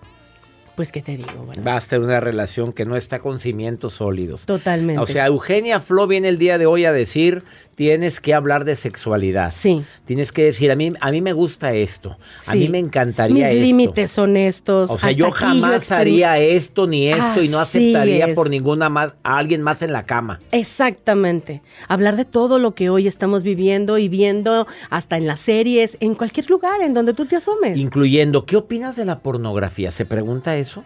pues 0.77 0.93
qué 0.93 1.03
te 1.03 1.17
digo. 1.17 1.45
Bueno, 1.45 1.63
Va 1.63 1.77
a 1.77 1.81
ser 1.81 2.01
una 2.01 2.21
relación 2.21 2.73
que 2.73 2.87
no 2.87 2.97
está 2.97 3.19
con 3.19 3.39
cimientos 3.39 3.95
sólidos. 3.95 4.47
totalmente. 4.47 5.01
O 5.03 5.07
sea, 5.07 5.27
Eugenia 5.27 5.79
Flo 5.79 6.07
viene 6.07 6.29
el 6.29 6.39
día 6.39 6.57
de 6.57 6.67
hoy 6.67 6.87
a 6.87 6.93
decir, 6.93 7.45
tienes 7.81 8.21
que 8.21 8.35
hablar 8.35 8.67
de 8.67 8.77
sexualidad. 8.77 9.51
Sí. 9.57 9.83
Tienes 10.05 10.33
que 10.33 10.45
decir, 10.45 10.71
a 10.71 10.77
mí, 10.77 10.93
a 11.01 11.11
mí 11.11 11.23
me 11.23 11.33
gusta 11.33 11.73
esto. 11.73 12.19
A 12.47 12.53
Sí. 12.53 12.59
mí 12.59 12.69
me 12.69 12.79
encantaría 12.79 13.35
Mis 13.37 13.47
esto. 13.47 13.61
límites 13.63 14.11
son 14.11 14.37
estos. 14.37 14.91
O 14.91 14.99
sea, 14.99 15.09
hasta 15.09 15.19
yo 15.19 15.31
jamás 15.31 15.91
haría 15.91 16.37
esto 16.39 16.87
ni 16.87 17.09
esto 17.09 17.43
y 17.43 17.49
no 17.49 17.59
aceptaría 17.59 18.27
es. 18.27 18.35
por 18.35 18.51
ninguna 18.51 18.91
más 18.91 19.15
a 19.23 19.39
alguien 19.39 19.63
más 19.63 19.81
en 19.81 19.95
la 19.95 20.05
cama. 20.05 20.41
Exactamente. 20.53 21.63
Hablar 21.89 22.17
de 22.17 22.27
todo 22.27 22.59
lo 22.59 22.75
que 22.75 22.91
hoy 22.91 23.07
estamos 23.07 23.45
viviendo 23.45 23.97
y 23.97 24.11
viendo 24.11 24.67
hasta 24.91 25.17
en 25.17 25.27
las 25.27 25.41
series, 25.41 25.97
en 26.01 26.15
cualquier 26.17 26.51
lugar 26.51 26.83
en 26.83 26.93
donde 26.93 27.15
tú 27.15 27.25
te 27.25 27.37
asomes. 27.37 27.79
Incluyendo, 27.79 28.45
¿qué 28.45 28.57
opinas 28.59 28.95
de 28.95 29.07
la 29.07 29.21
pornografía? 29.21 29.91
¿Se 29.91 30.05
pregunta 30.05 30.55
eso? 30.59 30.85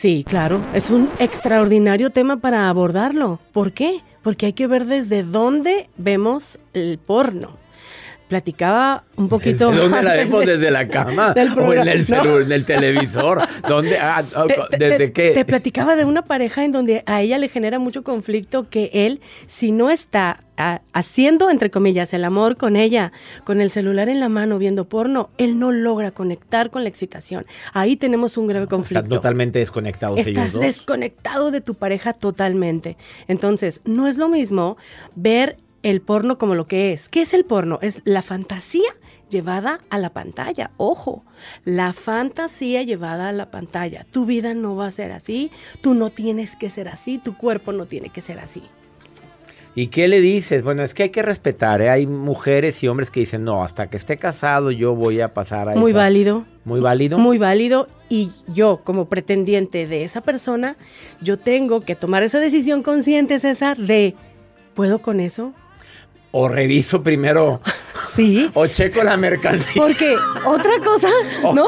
Sí, 0.00 0.24
claro, 0.26 0.62
es 0.72 0.88
un 0.88 1.10
extraordinario 1.18 2.08
tema 2.08 2.38
para 2.38 2.70
abordarlo. 2.70 3.38
¿Por 3.52 3.72
qué? 3.72 4.00
Porque 4.22 4.46
hay 4.46 4.54
que 4.54 4.66
ver 4.66 4.86
desde 4.86 5.22
dónde 5.22 5.90
vemos 5.98 6.58
el 6.72 6.96
porno. 6.96 7.59
Platicaba 8.30 9.02
un 9.16 9.28
poquito. 9.28 9.72
¿De 9.72 9.76
dónde 9.78 10.02
la 10.04 10.14
vemos? 10.14 10.40
de- 10.46 10.56
¿Desde 10.56 10.70
la 10.70 10.86
cama? 10.86 11.34
¿O 11.36 11.72
en 11.74 11.88
el, 11.88 11.98
No. 11.98 12.04
celu- 12.22 12.42
en 12.44 12.52
el 12.52 12.64
televisor? 12.64 13.40
¿Dónde? 13.68 13.98
Ah, 13.98 14.22
Te- 14.70 14.78
¿Desde 14.78 14.98
te- 15.08 15.12
qué? 15.12 15.30
Te 15.32 15.44
platicaba 15.44 15.96
de 15.96 16.04
una 16.04 16.22
pareja 16.22 16.64
en 16.64 16.70
donde 16.70 17.02
a 17.06 17.22
ella 17.22 17.38
le 17.38 17.48
genera 17.48 17.80
mucho 17.80 18.04
conflicto 18.04 18.70
que 18.70 18.88
él, 18.94 19.20
si 19.48 19.72
no 19.72 19.90
está 19.90 20.38
ah, 20.56 20.80
haciendo, 20.92 21.50
entre 21.50 21.72
comillas, 21.72 22.14
el 22.14 22.24
amor 22.24 22.56
con 22.56 22.76
ella, 22.76 23.10
con 23.42 23.60
el 23.60 23.68
celular 23.72 24.08
en 24.08 24.20
la 24.20 24.28
mano 24.28 24.58
viendo 24.58 24.88
porno, 24.88 25.30
él 25.36 25.58
no 25.58 25.72
logra 25.72 26.12
conectar 26.12 26.70
con 26.70 26.84
la 26.84 26.88
excitación. 26.88 27.44
Ahí 27.72 27.96
tenemos 27.96 28.36
un 28.36 28.46
grave 28.46 28.68
conflicto. 28.68 29.00
Están 29.00 29.10
totalmente 29.10 29.58
desconectados 29.58 30.20
ellos 30.20 30.28
Estás 30.28 30.52
dos. 30.52 30.62
desconectado 30.62 31.50
de 31.50 31.60
tu 31.60 31.74
pareja 31.74 32.12
totalmente. 32.12 32.96
Entonces, 33.26 33.80
no 33.84 34.06
es 34.06 34.18
lo 34.18 34.28
mismo 34.28 34.76
ver 35.16 35.56
el 35.82 36.00
porno 36.00 36.38
como 36.38 36.54
lo 36.54 36.66
que 36.66 36.92
es. 36.92 37.08
¿Qué 37.08 37.22
es 37.22 37.34
el 37.34 37.44
porno? 37.44 37.78
Es 37.82 38.02
la 38.04 38.22
fantasía 38.22 38.90
llevada 39.30 39.80
a 39.90 39.98
la 39.98 40.10
pantalla. 40.10 40.70
Ojo, 40.76 41.24
la 41.64 41.92
fantasía 41.92 42.82
llevada 42.82 43.28
a 43.28 43.32
la 43.32 43.50
pantalla. 43.50 44.06
Tu 44.10 44.26
vida 44.26 44.54
no 44.54 44.76
va 44.76 44.86
a 44.86 44.90
ser 44.90 45.12
así, 45.12 45.50
tú 45.80 45.94
no 45.94 46.10
tienes 46.10 46.56
que 46.56 46.68
ser 46.68 46.88
así, 46.88 47.18
tu 47.18 47.36
cuerpo 47.36 47.72
no 47.72 47.86
tiene 47.86 48.10
que 48.10 48.20
ser 48.20 48.38
así. 48.40 48.62
¿Y 49.74 49.86
qué 49.86 50.08
le 50.08 50.20
dices? 50.20 50.64
Bueno, 50.64 50.82
es 50.82 50.94
que 50.94 51.04
hay 51.04 51.08
que 51.10 51.22
respetar. 51.22 51.80
¿eh? 51.80 51.90
Hay 51.90 52.06
mujeres 52.06 52.82
y 52.82 52.88
hombres 52.88 53.10
que 53.10 53.20
dicen, 53.20 53.44
no, 53.44 53.62
hasta 53.62 53.88
que 53.88 53.96
esté 53.96 54.16
casado 54.16 54.72
yo 54.72 54.96
voy 54.96 55.20
a 55.20 55.32
pasar 55.32 55.68
a 55.68 55.76
Muy 55.76 55.92
esa-". 55.92 56.00
válido. 56.00 56.44
Muy 56.64 56.80
válido. 56.80 57.18
Muy 57.18 57.38
válido 57.38 57.88
y 58.08 58.32
yo 58.48 58.80
como 58.82 59.08
pretendiente 59.08 59.86
de 59.86 60.02
esa 60.02 60.20
persona, 60.20 60.76
yo 61.22 61.38
tengo 61.38 61.82
que 61.82 61.94
tomar 61.94 62.24
esa 62.24 62.40
decisión 62.40 62.82
consciente, 62.82 63.38
César, 63.38 63.78
de, 63.78 64.16
¿puedo 64.74 65.00
con 65.00 65.20
eso? 65.20 65.54
O 66.32 66.48
reviso 66.48 67.02
primero. 67.02 67.60
Sí. 68.16 68.50
O 68.54 68.66
checo 68.66 69.04
la 69.04 69.16
mercancía. 69.16 69.80
Porque 69.80 70.16
otra 70.44 70.72
cosa, 70.84 71.06
¿no? 71.54 71.64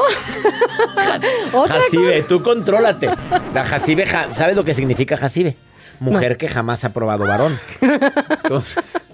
otra 1.53 1.79
Jacibe, 1.79 2.21
tú 2.23 2.43
contrólate. 2.43 3.09
La 3.53 3.63
Jacibe, 3.63 4.05
ja- 4.05 4.27
¿sabes 4.35 4.53
lo 4.55 4.65
que 4.65 4.73
significa 4.73 5.15
Jacibe? 5.15 5.55
Mujer 6.01 6.35
que 6.35 6.49
jamás 6.49 6.83
ha 6.83 6.91
probado 6.91 7.25
varón. 7.25 7.57
Entonces, 8.43 9.05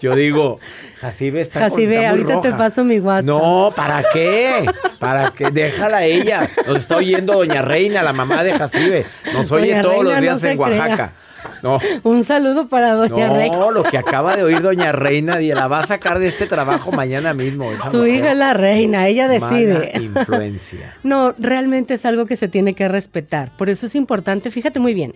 yo 0.00 0.14
digo, 0.14 0.60
Jacibe 1.00 1.40
está, 1.40 1.60
Jacibe, 1.60 1.96
está 1.96 2.10
muy 2.12 2.20
ahorita 2.22 2.42
te 2.42 2.52
paso 2.52 2.84
mi 2.84 2.98
WhatsApp. 3.00 3.24
No, 3.24 3.72
¿para 3.74 4.04
qué? 4.12 4.66
¿Para 4.98 5.30
qué? 5.30 5.50
Déjala 5.50 5.98
a 5.98 6.04
ella. 6.04 6.46
Nos 6.66 6.78
está 6.78 6.96
oyendo 6.96 7.32
Doña 7.32 7.62
Reina, 7.62 8.02
la 8.02 8.12
mamá 8.12 8.44
de 8.44 8.52
Jacibe. 8.52 9.06
Nos 9.32 9.50
oye 9.52 9.70
Doña 9.70 9.82
todos 9.82 9.94
Reina, 10.04 10.10
los 10.10 10.14
no 10.16 10.20
días 10.20 10.44
en 10.44 10.58
Oaxaca. 10.58 10.94
crea. 10.96 11.12
No, 11.62 11.78
Un 12.02 12.24
saludo 12.24 12.68
para 12.68 12.92
Doña 12.94 13.28
no, 13.28 13.36
Reina. 13.36 13.70
lo 13.70 13.82
que 13.82 13.96
acaba 13.98 14.36
de 14.36 14.44
oír 14.44 14.60
Doña 14.60 14.92
Reina 14.92 15.40
la 15.40 15.66
va 15.68 15.78
a 15.80 15.86
sacar 15.86 16.18
de 16.18 16.26
este 16.26 16.46
trabajo 16.46 16.92
mañana 16.92 17.32
mismo. 17.34 17.70
Su 17.90 17.98
mujer. 17.98 18.14
hija 18.14 18.32
es 18.32 18.38
la 18.38 18.54
reina, 18.54 19.06
ella 19.08 19.28
decide. 19.28 19.92
Mala 19.94 20.02
influencia. 20.20 20.94
No, 21.02 21.34
realmente 21.38 21.94
es 21.94 22.04
algo 22.06 22.26
que 22.26 22.36
se 22.36 22.48
tiene 22.48 22.74
que 22.74 22.88
respetar. 22.88 23.56
Por 23.56 23.68
eso 23.70 23.86
es 23.86 23.94
importante, 23.94 24.50
fíjate 24.50 24.80
muy 24.80 24.94
bien, 24.94 25.14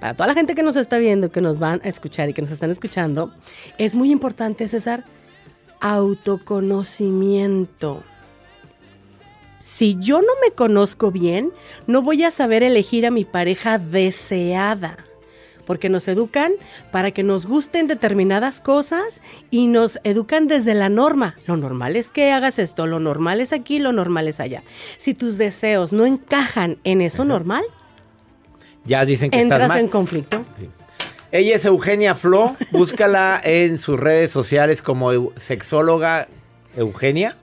para 0.00 0.14
toda 0.14 0.26
la 0.26 0.34
gente 0.34 0.54
que 0.54 0.62
nos 0.62 0.76
está 0.76 0.98
viendo, 0.98 1.30
que 1.30 1.40
nos 1.40 1.58
van 1.58 1.80
a 1.84 1.88
escuchar 1.88 2.28
y 2.28 2.34
que 2.34 2.42
nos 2.42 2.50
están 2.50 2.70
escuchando, 2.70 3.32
es 3.78 3.94
muy 3.94 4.10
importante, 4.10 4.68
César, 4.68 5.04
autoconocimiento. 5.80 8.02
Si 9.60 9.96
yo 10.00 10.20
no 10.20 10.32
me 10.44 10.50
conozco 10.50 11.12
bien, 11.12 11.52
no 11.86 12.02
voy 12.02 12.24
a 12.24 12.32
saber 12.32 12.64
elegir 12.64 13.06
a 13.06 13.12
mi 13.12 13.24
pareja 13.24 13.78
deseada. 13.78 14.96
Porque 15.66 15.88
nos 15.88 16.08
educan 16.08 16.52
para 16.90 17.12
que 17.12 17.22
nos 17.22 17.46
gusten 17.46 17.86
determinadas 17.86 18.60
cosas 18.60 19.22
y 19.50 19.68
nos 19.68 19.98
educan 20.04 20.48
desde 20.48 20.74
la 20.74 20.88
norma. 20.88 21.36
Lo 21.46 21.56
normal 21.56 21.96
es 21.96 22.10
que 22.10 22.32
hagas 22.32 22.58
esto, 22.58 22.86
lo 22.86 22.98
normal 23.00 23.40
es 23.40 23.52
aquí, 23.52 23.78
lo 23.78 23.92
normal 23.92 24.26
es 24.28 24.40
allá. 24.40 24.62
Si 24.98 25.14
tus 25.14 25.38
deseos 25.38 25.92
no 25.92 26.04
encajan 26.06 26.78
en 26.84 27.00
eso 27.00 27.24
normal, 27.24 27.64
Ya 28.84 29.04
dicen 29.04 29.30
que 29.30 29.40
estás 29.40 29.52
entras 29.60 29.68
mal. 29.68 29.80
en 29.80 29.88
conflicto. 29.88 30.44
Ella 31.30 31.54
es 31.56 31.64
Eugenia 31.64 32.14
Flo. 32.14 32.56
Búscala 32.72 33.40
en 33.44 33.78
sus 33.78 33.98
redes 33.98 34.30
sociales 34.32 34.82
como 34.82 35.30
sexóloga 35.36 36.28
Eugenia 36.76 37.36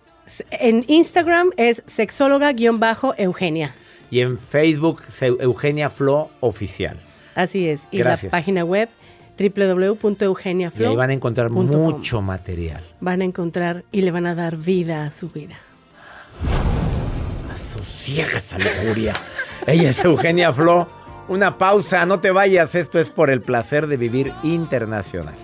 En 0.52 0.84
Instagram 0.88 1.52
es 1.58 1.82
sexóloga-eugenia. 1.88 3.74
y 4.12 4.20
en 4.22 4.38
Facebook 4.38 5.02
Eugenia 5.40 5.90
Flo 5.90 6.30
Oficial. 6.42 7.00
Así 7.40 7.70
es. 7.70 7.88
Y 7.90 8.00
Gracias. 8.00 8.26
la 8.26 8.32
página 8.32 8.66
web 8.66 8.90
www.eugeniaflo. 9.40 10.86
Y 10.86 10.90
ahí 10.90 10.96
van 10.96 11.10
a 11.10 11.14
encontrar 11.14 11.50
com. 11.50 11.66
mucho 11.66 12.22
material. 12.22 12.84
Van 13.00 13.22
a 13.22 13.26
encontrar 13.26 13.86
y 13.92 14.02
le 14.02 14.12
van 14.12 14.26
a 14.26 14.36
dar 14.36 14.58
vida 14.58 15.06
a 15.06 15.12
su 15.12 15.30
vida. 15.30 15.56
Asosiega 17.52 18.38
esa 18.38 18.58
lujuria. 18.60 19.14
Ella 19.66 19.90
es 19.90 20.04
Eugenia 20.04 20.52
Flo. 20.52 20.90
Una 21.30 21.58
pausa, 21.58 22.06
no 22.06 22.20
te 22.20 22.32
vayas. 22.32 22.76
Esto 22.76 23.00
es 23.00 23.10
por 23.10 23.30
el 23.30 23.42
placer 23.42 23.88
de 23.88 23.96
vivir 23.96 24.34
internacional. 24.44 25.36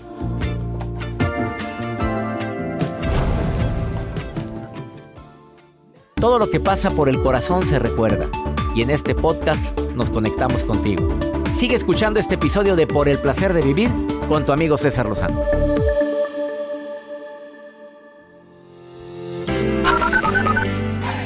Todo 6.16 6.40
lo 6.40 6.50
que 6.50 6.60
pasa 6.60 6.90
por 6.90 7.08
el 7.08 7.22
corazón 7.22 7.66
se 7.66 7.80
recuerda. 7.80 8.28
Y 8.76 8.82
en 8.82 8.90
este 8.90 9.16
podcast 9.16 9.80
nos 9.96 10.10
conectamos 10.10 10.66
contigo. 10.66 11.08
Sigue 11.56 11.76
escuchando 11.76 12.20
este 12.20 12.36
episodio 12.36 12.76
de 12.76 12.86
Por 12.86 13.08
el 13.08 13.18
placer 13.18 13.54
de 13.54 13.62
vivir 13.62 13.90
con 14.28 14.44
tu 14.46 14.52
amigo 14.52 14.78
César 14.78 15.06
Lozano. 15.06 15.42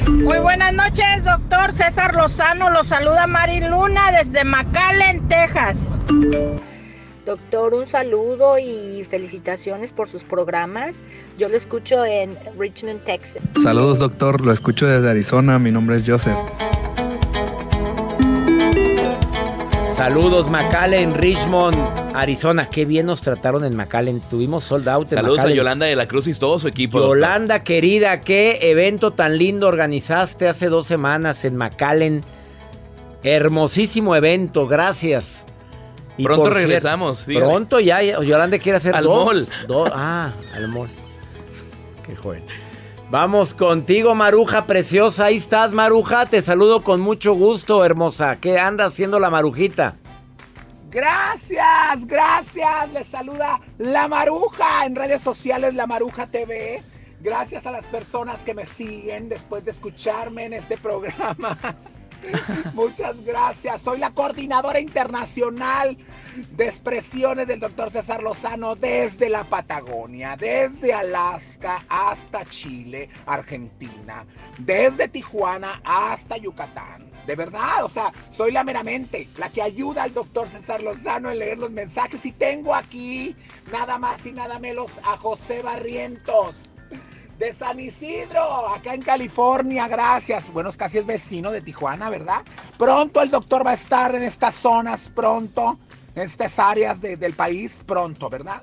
Muy 0.08 0.38
buenas 0.38 0.72
noches, 0.72 1.24
doctor 1.24 1.72
César 1.72 2.14
Lozano. 2.14 2.70
Lo 2.70 2.84
saluda 2.84 3.26
Mari 3.26 3.60
Luna 3.60 4.12
desde 4.12 4.44
McAllen, 4.44 5.26
Texas. 5.26 5.76
Doctor, 7.26 7.74
un 7.74 7.88
saludo 7.88 8.56
y 8.56 9.04
felicitaciones 9.10 9.90
por 9.90 10.08
sus 10.08 10.22
programas. 10.22 10.94
Yo 11.38 11.48
lo 11.48 11.56
escucho 11.56 12.04
en 12.04 12.38
Richmond, 12.56 13.02
Texas. 13.02 13.42
Saludos 13.60 13.98
doctor, 13.98 14.40
lo 14.46 14.52
escucho 14.52 14.86
desde 14.86 15.10
Arizona, 15.10 15.58
mi 15.58 15.72
nombre 15.72 15.96
es 15.96 16.04
Joseph. 16.06 16.38
Saludos, 20.00 20.48
McAllen, 20.48 21.14
Richmond, 21.14 21.76
Arizona. 22.14 22.70
Qué 22.70 22.86
bien 22.86 23.04
nos 23.04 23.20
trataron 23.20 23.66
en 23.66 23.76
McAllen. 23.76 24.20
Tuvimos 24.22 24.64
sold 24.64 24.88
out 24.88 25.12
en 25.12 25.16
Saludos 25.16 25.40
a. 25.44 25.50
Yolanda 25.50 25.84
de 25.84 25.94
la 25.94 26.08
Cruz 26.08 26.26
y 26.26 26.32
todo 26.32 26.58
su 26.58 26.68
equipo. 26.68 26.98
doctor. 27.00 27.18
Yolanda, 27.18 27.62
querida, 27.64 28.22
qué 28.22 28.70
evento 28.70 29.10
tan 29.10 29.36
lindo 29.36 29.68
organizaste 29.68 30.48
hace 30.48 30.70
dos 30.70 30.86
semanas 30.86 31.44
en 31.44 31.54
McAllen. 31.56 32.24
Hermosísimo 33.22 34.16
evento, 34.16 34.66
gracias. 34.66 35.44
Y 36.16 36.24
Pronto 36.24 36.48
regresamos, 36.48 37.26
dígale. 37.26 37.44
Pronto 37.44 37.78
ya, 37.78 38.02
ya, 38.02 38.22
Yolanda 38.22 38.58
quiere 38.58 38.78
hacer 38.78 38.94
Al 38.94 39.04
dos. 39.04 39.26
mall. 39.26 39.48
dos- 39.68 39.90
ah, 39.92 40.32
al 40.54 40.68
mall. 40.68 40.88
Qué 42.06 42.16
joven. 42.16 42.42
Vamos 43.10 43.54
contigo, 43.54 44.14
Maruja 44.14 44.66
preciosa. 44.66 45.24
Ahí 45.24 45.38
estás, 45.38 45.72
Maruja. 45.72 46.26
Te 46.26 46.42
saludo 46.42 46.84
con 46.84 47.00
mucho 47.00 47.34
gusto, 47.34 47.84
hermosa. 47.84 48.36
¿Qué 48.36 48.56
anda 48.56 48.84
haciendo 48.84 49.18
la 49.18 49.30
Marujita? 49.30 49.96
Gracias, 50.90 52.06
gracias. 52.06 52.92
Les 52.92 53.08
saluda 53.08 53.60
La 53.78 54.06
Maruja 54.06 54.86
en 54.86 54.94
redes 54.94 55.22
sociales 55.22 55.74
La 55.74 55.88
Maruja 55.88 56.28
TV. 56.28 56.84
Gracias 57.20 57.66
a 57.66 57.72
las 57.72 57.84
personas 57.86 58.38
que 58.42 58.54
me 58.54 58.64
siguen 58.64 59.28
después 59.28 59.64
de 59.64 59.72
escucharme 59.72 60.44
en 60.44 60.52
este 60.52 60.76
programa. 60.76 61.58
Muchas 62.74 63.20
gracias. 63.24 63.82
Soy 63.82 63.98
la 63.98 64.12
coordinadora 64.12 64.78
internacional 64.78 65.96
de 66.52 66.66
expresiones 66.66 67.46
del 67.46 67.60
doctor 67.60 67.90
César 67.90 68.22
Lozano 68.22 68.74
desde 68.76 69.28
la 69.28 69.44
Patagonia, 69.44 70.36
desde 70.36 70.92
Alaska 70.92 71.82
hasta 71.88 72.44
Chile, 72.44 73.08
Argentina, 73.26 74.24
desde 74.58 75.08
Tijuana 75.08 75.80
hasta 75.84 76.36
Yucatán. 76.36 77.10
De 77.26 77.36
verdad, 77.36 77.84
o 77.84 77.88
sea, 77.88 78.12
soy 78.30 78.52
la 78.52 78.64
meramente, 78.64 79.28
la 79.36 79.50
que 79.50 79.62
ayuda 79.62 80.04
al 80.04 80.14
doctor 80.14 80.48
César 80.48 80.82
Lozano 80.82 81.30
en 81.30 81.38
leer 81.38 81.58
los 81.58 81.70
mensajes 81.70 82.24
y 82.24 82.32
tengo 82.32 82.74
aquí 82.74 83.36
nada 83.70 83.98
más 83.98 84.24
y 84.26 84.32
nada 84.32 84.58
menos 84.58 84.92
a 85.04 85.16
José 85.16 85.62
Barrientos 85.62 86.70
de 87.40 87.54
San 87.54 87.80
Isidro, 87.80 88.68
acá 88.68 88.92
en 88.92 89.00
California, 89.00 89.88
gracias. 89.88 90.52
Bueno, 90.52 90.68
es 90.68 90.76
casi 90.76 90.98
el 90.98 91.04
vecino 91.04 91.50
de 91.50 91.62
Tijuana, 91.62 92.10
¿verdad? 92.10 92.42
Pronto 92.76 93.22
el 93.22 93.30
doctor 93.30 93.66
va 93.66 93.70
a 93.70 93.74
estar 93.74 94.14
en 94.14 94.22
estas 94.22 94.56
zonas, 94.56 95.10
pronto, 95.14 95.78
estas 96.20 96.58
áreas 96.58 97.00
del 97.00 97.32
país, 97.32 97.80
pronto, 97.86 98.28
¿verdad? 98.30 98.62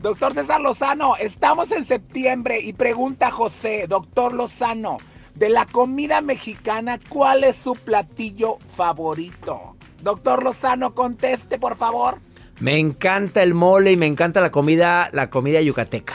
Doctor 0.00 0.34
César 0.34 0.60
Lozano, 0.60 1.16
estamos 1.16 1.70
en 1.72 1.84
septiembre 1.84 2.60
y 2.60 2.72
pregunta 2.72 3.30
José, 3.30 3.86
doctor 3.88 4.32
Lozano, 4.32 4.96
de 5.34 5.48
la 5.48 5.66
comida 5.66 6.20
mexicana, 6.20 6.98
¿cuál 7.08 7.44
es 7.44 7.56
su 7.56 7.74
platillo 7.74 8.58
favorito? 8.76 9.76
Doctor 10.02 10.42
Lozano, 10.42 10.94
conteste, 10.94 11.58
por 11.58 11.76
favor. 11.76 12.18
Me 12.60 12.78
encanta 12.78 13.42
el 13.42 13.54
mole 13.54 13.92
y 13.92 13.96
me 13.96 14.06
encanta 14.06 14.40
la 14.40 14.50
comida, 14.50 15.10
la 15.12 15.30
comida 15.30 15.60
yucateca. 15.60 16.14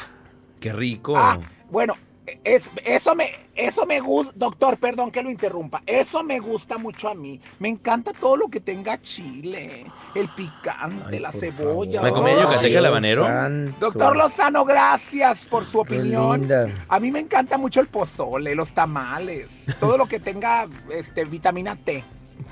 Qué 0.60 0.74
rico. 0.74 1.14
Ah, 1.16 1.40
bueno, 1.70 1.96
es, 2.44 2.64
eso 2.84 3.16
me, 3.16 3.32
eso 3.56 3.86
me 3.86 4.02
gusta, 4.02 4.34
doctor, 4.36 4.78
perdón 4.78 5.12
que 5.12 5.24
lo 5.24 5.32
interrumpa. 5.32 5.82
Eso 5.86 6.24
me 6.24 6.40
gusta 6.40 6.78
mucho 6.78 7.10
a 7.10 7.16
mí. 7.16 7.40
Me 7.60 7.70
encanta 7.70 8.12
todo 8.12 8.36
lo 8.36 8.48
que 8.50 8.60
tenga 8.60 9.02
chile, 9.02 9.86
el 10.14 10.30
picante, 10.30 11.20
la 11.20 11.32
cebolla. 11.32 12.02
¿Me 12.02 12.12
comí 12.12 12.32
yucateca 12.32 12.80
el 12.80 12.86
habanero? 12.86 13.26
Doctor 13.80 14.18
Lozano, 14.18 14.66
gracias 14.66 15.46
por 15.46 15.66
su 15.66 15.80
opinión. 15.80 16.50
A 16.90 17.00
mí 17.00 17.12
me 17.12 17.20
encanta 17.20 17.58
mucho 17.58 17.80
el 17.80 17.88
pozole, 17.88 18.56
los 18.56 18.72
tamales, 18.72 19.66
todo 19.80 19.98
lo 19.98 20.06
que 20.06 20.20
tenga 20.20 20.68
este, 20.90 21.24
vitamina 21.26 21.76
T. 21.76 22.04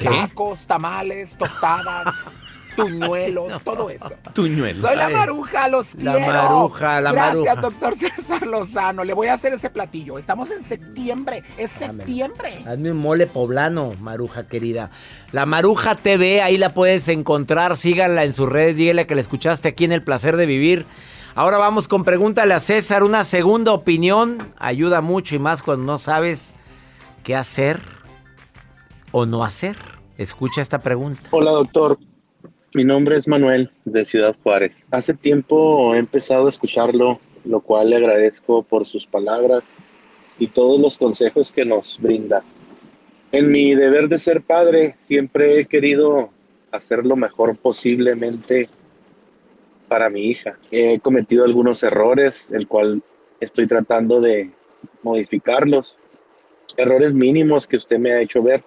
Tacos, 0.01 0.65
tamales, 0.65 1.37
tostadas. 1.37 2.07
Tuñuelos, 2.75 3.62
todo 3.63 3.89
eso. 3.89 4.12
Tuñuelos. 4.33 4.89
Soy 4.89 4.97
la 4.97 5.09
maruja, 5.09 5.67
los 5.67 5.93
La 5.95 6.13
quiero. 6.15 6.33
maruja, 6.33 7.01
la 7.01 7.12
Gracias, 7.12 7.36
maruja. 7.36 7.55
doctor 7.55 7.95
César 7.97 8.47
Lozano. 8.47 9.03
Le 9.03 9.13
voy 9.13 9.27
a 9.27 9.33
hacer 9.33 9.53
ese 9.53 9.69
platillo. 9.69 10.17
Estamos 10.17 10.49
en 10.51 10.63
septiembre. 10.63 11.43
Es 11.57 11.71
septiembre. 11.71 12.63
Hazme 12.65 12.91
un 12.91 12.97
mole 12.97 13.27
poblano, 13.27 13.89
Maruja 14.01 14.43
querida. 14.47 14.89
La 15.31 15.45
Maruja 15.45 15.95
TV, 15.95 16.41
ahí 16.41 16.57
la 16.57 16.73
puedes 16.73 17.07
encontrar. 17.09 17.77
Síganla 17.77 18.23
en 18.23 18.33
sus 18.33 18.49
redes. 18.49 18.75
Dígale 18.75 19.07
que 19.07 19.15
la 19.15 19.21
escuchaste 19.21 19.69
aquí 19.69 19.86
en 19.86 19.91
El 19.91 20.03
Placer 20.03 20.38
de 20.38 20.45
Vivir. 20.45 20.86
Ahora 21.36 21.57
vamos 21.57 21.88
con 21.88 22.03
Pregúntale 22.03 22.53
a 22.53 22.59
César. 22.59 23.03
Una 23.03 23.23
segunda 23.23 23.71
opinión 23.73 24.38
ayuda 24.59 25.01
mucho 25.01 25.36
y 25.36 25.39
más 25.39 25.62
cuando 25.63 25.86
no 25.86 25.97
sabes 25.99 26.53
qué 27.23 27.36
hacer 27.36 27.79
o 29.12 29.25
no 29.25 29.43
hacer. 29.43 29.75
Escucha 30.17 30.62
esta 30.62 30.79
pregunta. 30.79 31.21
Hola 31.31 31.51
doctor, 31.51 31.97
mi 32.73 32.83
nombre 32.83 33.17
es 33.17 33.27
Manuel 33.27 33.71
de 33.86 34.03
Ciudad 34.03 34.36
Juárez. 34.41 34.86
Hace 34.89 35.13
tiempo 35.13 35.93
he 35.93 35.99
empezado 35.99 36.47
a 36.47 36.49
escucharlo, 36.49 37.19
lo 37.45 37.62
cual 37.62 37.91
le 37.91 37.97
agradezco 37.97 38.63
por 38.63 38.86
sus 38.86 39.05
palabras 39.05 39.73
y 40.39 40.47
todos 40.47 40.79
los 40.79 40.97
consejos 40.97 41.51
que 41.51 41.65
nos 41.65 41.99
brinda. 42.01 42.43
En 43.31 43.51
mi 43.51 43.75
deber 43.75 44.09
de 44.09 44.17
ser 44.17 44.41
padre 44.41 44.95
siempre 44.97 45.59
he 45.59 45.65
querido 45.65 46.31
hacer 46.71 47.05
lo 47.05 47.15
mejor 47.15 47.55
posiblemente 47.57 48.69
para 49.88 50.09
mi 50.09 50.25
hija. 50.25 50.57
He 50.71 50.99
cometido 50.99 51.43
algunos 51.43 51.83
errores, 51.83 52.51
el 52.51 52.67
cual 52.67 53.03
estoy 53.39 53.67
tratando 53.67 54.19
de 54.19 54.49
modificarlos. 55.03 55.95
Errores 56.75 57.13
mínimos 57.13 57.67
que 57.67 57.77
usted 57.77 57.99
me 57.99 58.13
ha 58.13 58.21
hecho 58.21 58.41
ver 58.41 58.63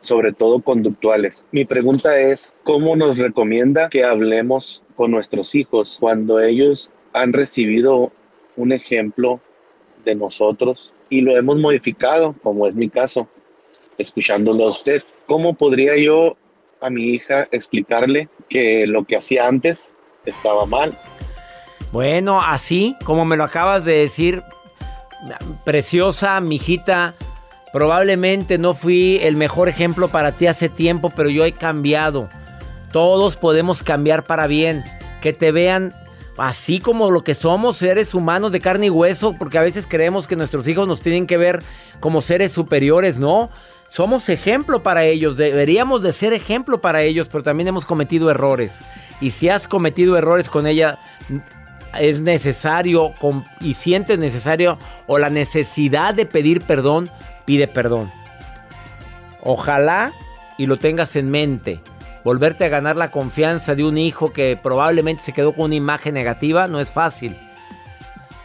sobre 0.00 0.32
todo 0.32 0.60
conductuales. 0.60 1.44
Mi 1.52 1.64
pregunta 1.64 2.18
es, 2.18 2.54
¿cómo 2.62 2.96
nos 2.96 3.18
recomienda 3.18 3.88
que 3.88 4.04
hablemos 4.04 4.82
con 4.96 5.10
nuestros 5.10 5.54
hijos 5.54 5.96
cuando 6.00 6.40
ellos 6.40 6.90
han 7.12 7.32
recibido 7.32 8.12
un 8.56 8.72
ejemplo 8.72 9.40
de 10.04 10.14
nosotros 10.14 10.92
y 11.08 11.20
lo 11.20 11.36
hemos 11.36 11.58
modificado, 11.58 12.34
como 12.42 12.66
es 12.66 12.74
mi 12.74 12.88
caso, 12.88 13.28
escuchándolo 13.96 14.64
a 14.64 14.70
usted? 14.70 15.02
¿Cómo 15.26 15.54
podría 15.54 15.96
yo 15.96 16.36
a 16.80 16.90
mi 16.90 17.04
hija 17.04 17.46
explicarle 17.50 18.28
que 18.48 18.86
lo 18.86 19.04
que 19.04 19.16
hacía 19.16 19.48
antes 19.48 19.94
estaba 20.24 20.66
mal? 20.66 20.96
Bueno, 21.92 22.40
así 22.40 22.96
como 23.04 23.24
me 23.24 23.36
lo 23.36 23.44
acabas 23.44 23.84
de 23.84 23.98
decir, 23.98 24.42
preciosa, 25.64 26.40
mijita, 26.40 27.14
probablemente 27.72 28.58
no 28.58 28.74
fui 28.74 29.18
el 29.22 29.36
mejor 29.36 29.68
ejemplo 29.68 30.08
para 30.08 30.32
ti 30.32 30.46
hace 30.46 30.68
tiempo, 30.68 31.10
pero 31.14 31.28
yo 31.28 31.44
he 31.44 31.52
cambiado. 31.52 32.28
Todos 32.92 33.36
podemos 33.36 33.82
cambiar 33.82 34.24
para 34.24 34.46
bien. 34.46 34.84
Que 35.20 35.32
te 35.32 35.52
vean 35.52 35.92
así 36.38 36.78
como 36.78 37.10
lo 37.10 37.24
que 37.24 37.34
somos, 37.34 37.76
seres 37.76 38.14
humanos 38.14 38.52
de 38.52 38.60
carne 38.60 38.86
y 38.86 38.90
hueso, 38.90 39.34
porque 39.38 39.58
a 39.58 39.62
veces 39.62 39.86
creemos 39.88 40.26
que 40.26 40.36
nuestros 40.36 40.66
hijos 40.68 40.86
nos 40.86 41.02
tienen 41.02 41.26
que 41.26 41.36
ver 41.36 41.62
como 42.00 42.20
seres 42.20 42.52
superiores, 42.52 43.18
¿no? 43.18 43.50
Somos 43.90 44.28
ejemplo 44.28 44.82
para 44.82 45.04
ellos, 45.04 45.36
deberíamos 45.36 46.02
de 46.02 46.12
ser 46.12 46.32
ejemplo 46.32 46.80
para 46.80 47.02
ellos, 47.02 47.28
pero 47.28 47.42
también 47.42 47.68
hemos 47.68 47.86
cometido 47.86 48.30
errores. 48.30 48.80
Y 49.20 49.30
si 49.30 49.48
has 49.48 49.66
cometido 49.66 50.16
errores 50.16 50.48
con 50.48 50.66
ella, 50.66 50.98
es 51.98 52.20
necesario 52.20 53.14
y 53.60 53.74
sientes 53.74 54.18
necesario 54.18 54.78
o 55.06 55.18
la 55.18 55.30
necesidad 55.30 56.14
de 56.14 56.26
pedir 56.26 56.60
perdón, 56.62 57.10
pide 57.48 57.66
perdón. 57.66 58.12
Ojalá 59.40 60.12
y 60.58 60.66
lo 60.66 60.76
tengas 60.76 61.16
en 61.16 61.30
mente. 61.30 61.80
Volverte 62.22 62.66
a 62.66 62.68
ganar 62.68 62.96
la 62.96 63.10
confianza 63.10 63.74
de 63.74 63.84
un 63.84 63.96
hijo 63.96 64.34
que 64.34 64.58
probablemente 64.62 65.22
se 65.22 65.32
quedó 65.32 65.54
con 65.54 65.64
una 65.64 65.74
imagen 65.74 66.12
negativa 66.12 66.68
no 66.68 66.78
es 66.78 66.92
fácil. 66.92 67.38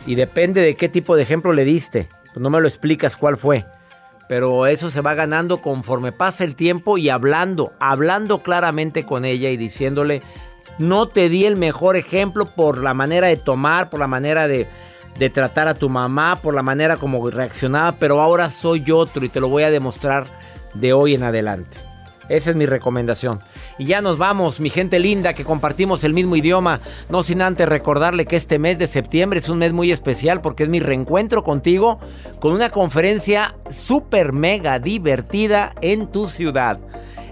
Y 0.05 0.15
depende 0.15 0.61
de 0.61 0.75
qué 0.75 0.87
tipo 0.87 1.17
de 1.17 1.23
ejemplo 1.23 1.51
le 1.51 1.65
diste. 1.65 2.07
Pues 2.27 2.41
no 2.41 2.49
me 2.49 2.61
lo 2.61 2.67
explicas 2.69 3.17
cuál 3.17 3.35
fue. 3.35 3.65
Pero 4.29 4.67
eso 4.67 4.89
se 4.89 5.01
va 5.01 5.15
ganando 5.15 5.57
conforme 5.57 6.13
pasa 6.13 6.45
el 6.45 6.55
tiempo 6.55 6.97
y 6.97 7.09
hablando, 7.09 7.73
hablando 7.81 8.41
claramente 8.41 9.03
con 9.03 9.25
ella 9.25 9.49
y 9.49 9.57
diciéndole, 9.57 10.21
no 10.77 11.09
te 11.09 11.27
di 11.27 11.43
el 11.43 11.57
mejor 11.57 11.97
ejemplo 11.97 12.45
por 12.45 12.81
la 12.81 12.93
manera 12.93 13.27
de 13.27 13.35
tomar, 13.35 13.89
por 13.89 13.99
la 13.99 14.07
manera 14.07 14.47
de, 14.47 14.65
de 15.17 15.29
tratar 15.29 15.67
a 15.67 15.75
tu 15.75 15.89
mamá, 15.89 16.37
por 16.41 16.55
la 16.55 16.63
manera 16.63 16.97
como 16.97 17.29
reaccionaba, 17.29 17.93
pero 17.93 18.21
ahora 18.21 18.49
soy 18.49 18.91
otro 18.91 19.25
y 19.25 19.29
te 19.29 19.39
lo 19.39 19.49
voy 19.49 19.63
a 19.63 19.71
demostrar 19.71 20.25
de 20.73 20.93
hoy 20.93 21.13
en 21.13 21.23
adelante. 21.23 21.77
Esa 22.29 22.51
es 22.51 22.55
mi 22.55 22.65
recomendación. 22.65 23.39
Y 23.77 23.85
ya 23.85 24.01
nos 24.01 24.17
vamos, 24.17 24.59
mi 24.59 24.69
gente 24.69 24.99
linda, 24.99 25.33
que 25.33 25.43
compartimos 25.43 26.03
el 26.03 26.13
mismo 26.13 26.35
idioma. 26.35 26.79
No 27.09 27.21
sin 27.21 27.41
antes 27.41 27.67
recordarle 27.67 28.25
que 28.25 28.37
este 28.37 28.59
mes 28.59 28.79
de 28.79 28.87
septiembre 28.87 29.39
es 29.39 29.49
un 29.49 29.57
mes 29.57 29.73
muy 29.73 29.91
especial 29.91 30.41
porque 30.41 30.63
es 30.63 30.69
mi 30.69 30.79
reencuentro 30.79 31.43
contigo 31.43 31.99
con 32.39 32.53
una 32.53 32.69
conferencia 32.69 33.55
súper 33.69 34.31
mega 34.31 34.79
divertida 34.79 35.73
en 35.81 36.07
tu 36.11 36.27
ciudad. 36.27 36.79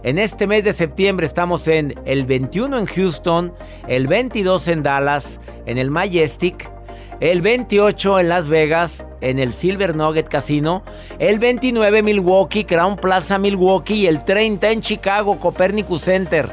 En 0.03 0.17
este 0.17 0.47
mes 0.47 0.63
de 0.63 0.73
septiembre 0.73 1.25
estamos 1.27 1.67
en 1.67 1.93
el 2.05 2.25
21 2.25 2.79
en 2.79 2.85
Houston, 2.87 3.53
el 3.87 4.07
22 4.07 4.67
en 4.67 4.83
Dallas, 4.83 5.39
en 5.67 5.77
el 5.77 5.91
Majestic, 5.91 6.69
el 7.21 7.43
28 7.43 8.19
en 8.19 8.29
Las 8.29 8.49
Vegas, 8.49 9.05
en 9.21 9.37
el 9.37 9.53
Silver 9.53 9.95
Nugget 9.95 10.27
Casino, 10.27 10.83
el 11.19 11.37
29 11.37 11.99
en 11.99 12.05
Milwaukee, 12.05 12.65
Crown 12.65 12.95
Plaza 12.95 13.37
Milwaukee 13.37 13.93
y 13.93 14.07
el 14.07 14.25
30 14.25 14.71
en 14.71 14.81
Chicago, 14.81 15.39
Copernicus 15.39 16.01
Center, 16.01 16.49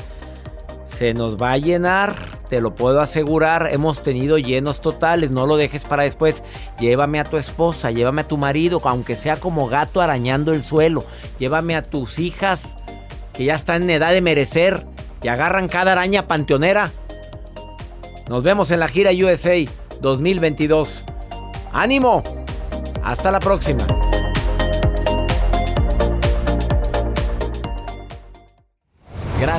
se 0.97 1.13
nos 1.13 1.39
va 1.39 1.51
a 1.51 1.57
llenar, 1.59 2.15
te 2.49 2.59
lo 2.59 2.73
puedo 2.73 3.01
asegurar. 3.01 3.69
Hemos 3.71 4.01
tenido 4.01 4.39
llenos 4.39 4.81
totales, 4.81 5.29
no 5.29 5.45
lo 5.45 5.55
dejes 5.55 5.85
para 5.85 6.01
después. 6.01 6.41
Llévame 6.79 7.19
a 7.19 7.23
tu 7.23 7.37
esposa, 7.37 7.91
llévame 7.91 8.21
a 8.21 8.27
tu 8.27 8.35
marido, 8.35 8.81
aunque 8.83 9.13
sea 9.13 9.37
como 9.37 9.67
gato 9.67 10.01
arañando 10.01 10.53
el 10.53 10.63
suelo. 10.63 11.03
Llévame 11.37 11.75
a 11.75 11.83
tus 11.83 12.17
hijas 12.17 12.77
que 13.31 13.45
ya 13.45 13.53
están 13.53 13.83
en 13.83 13.91
edad 13.91 14.11
de 14.11 14.21
merecer 14.21 14.87
y 15.21 15.27
agarran 15.27 15.67
cada 15.67 15.91
araña 15.91 16.25
panteonera. 16.25 16.91
Nos 18.27 18.41
vemos 18.41 18.71
en 18.71 18.79
la 18.79 18.87
gira 18.87 19.11
USA 19.11 19.53
2022. 20.01 21.05
¡Ánimo! 21.73 22.23
Hasta 23.03 23.29
la 23.29 23.39
próxima. 23.39 23.85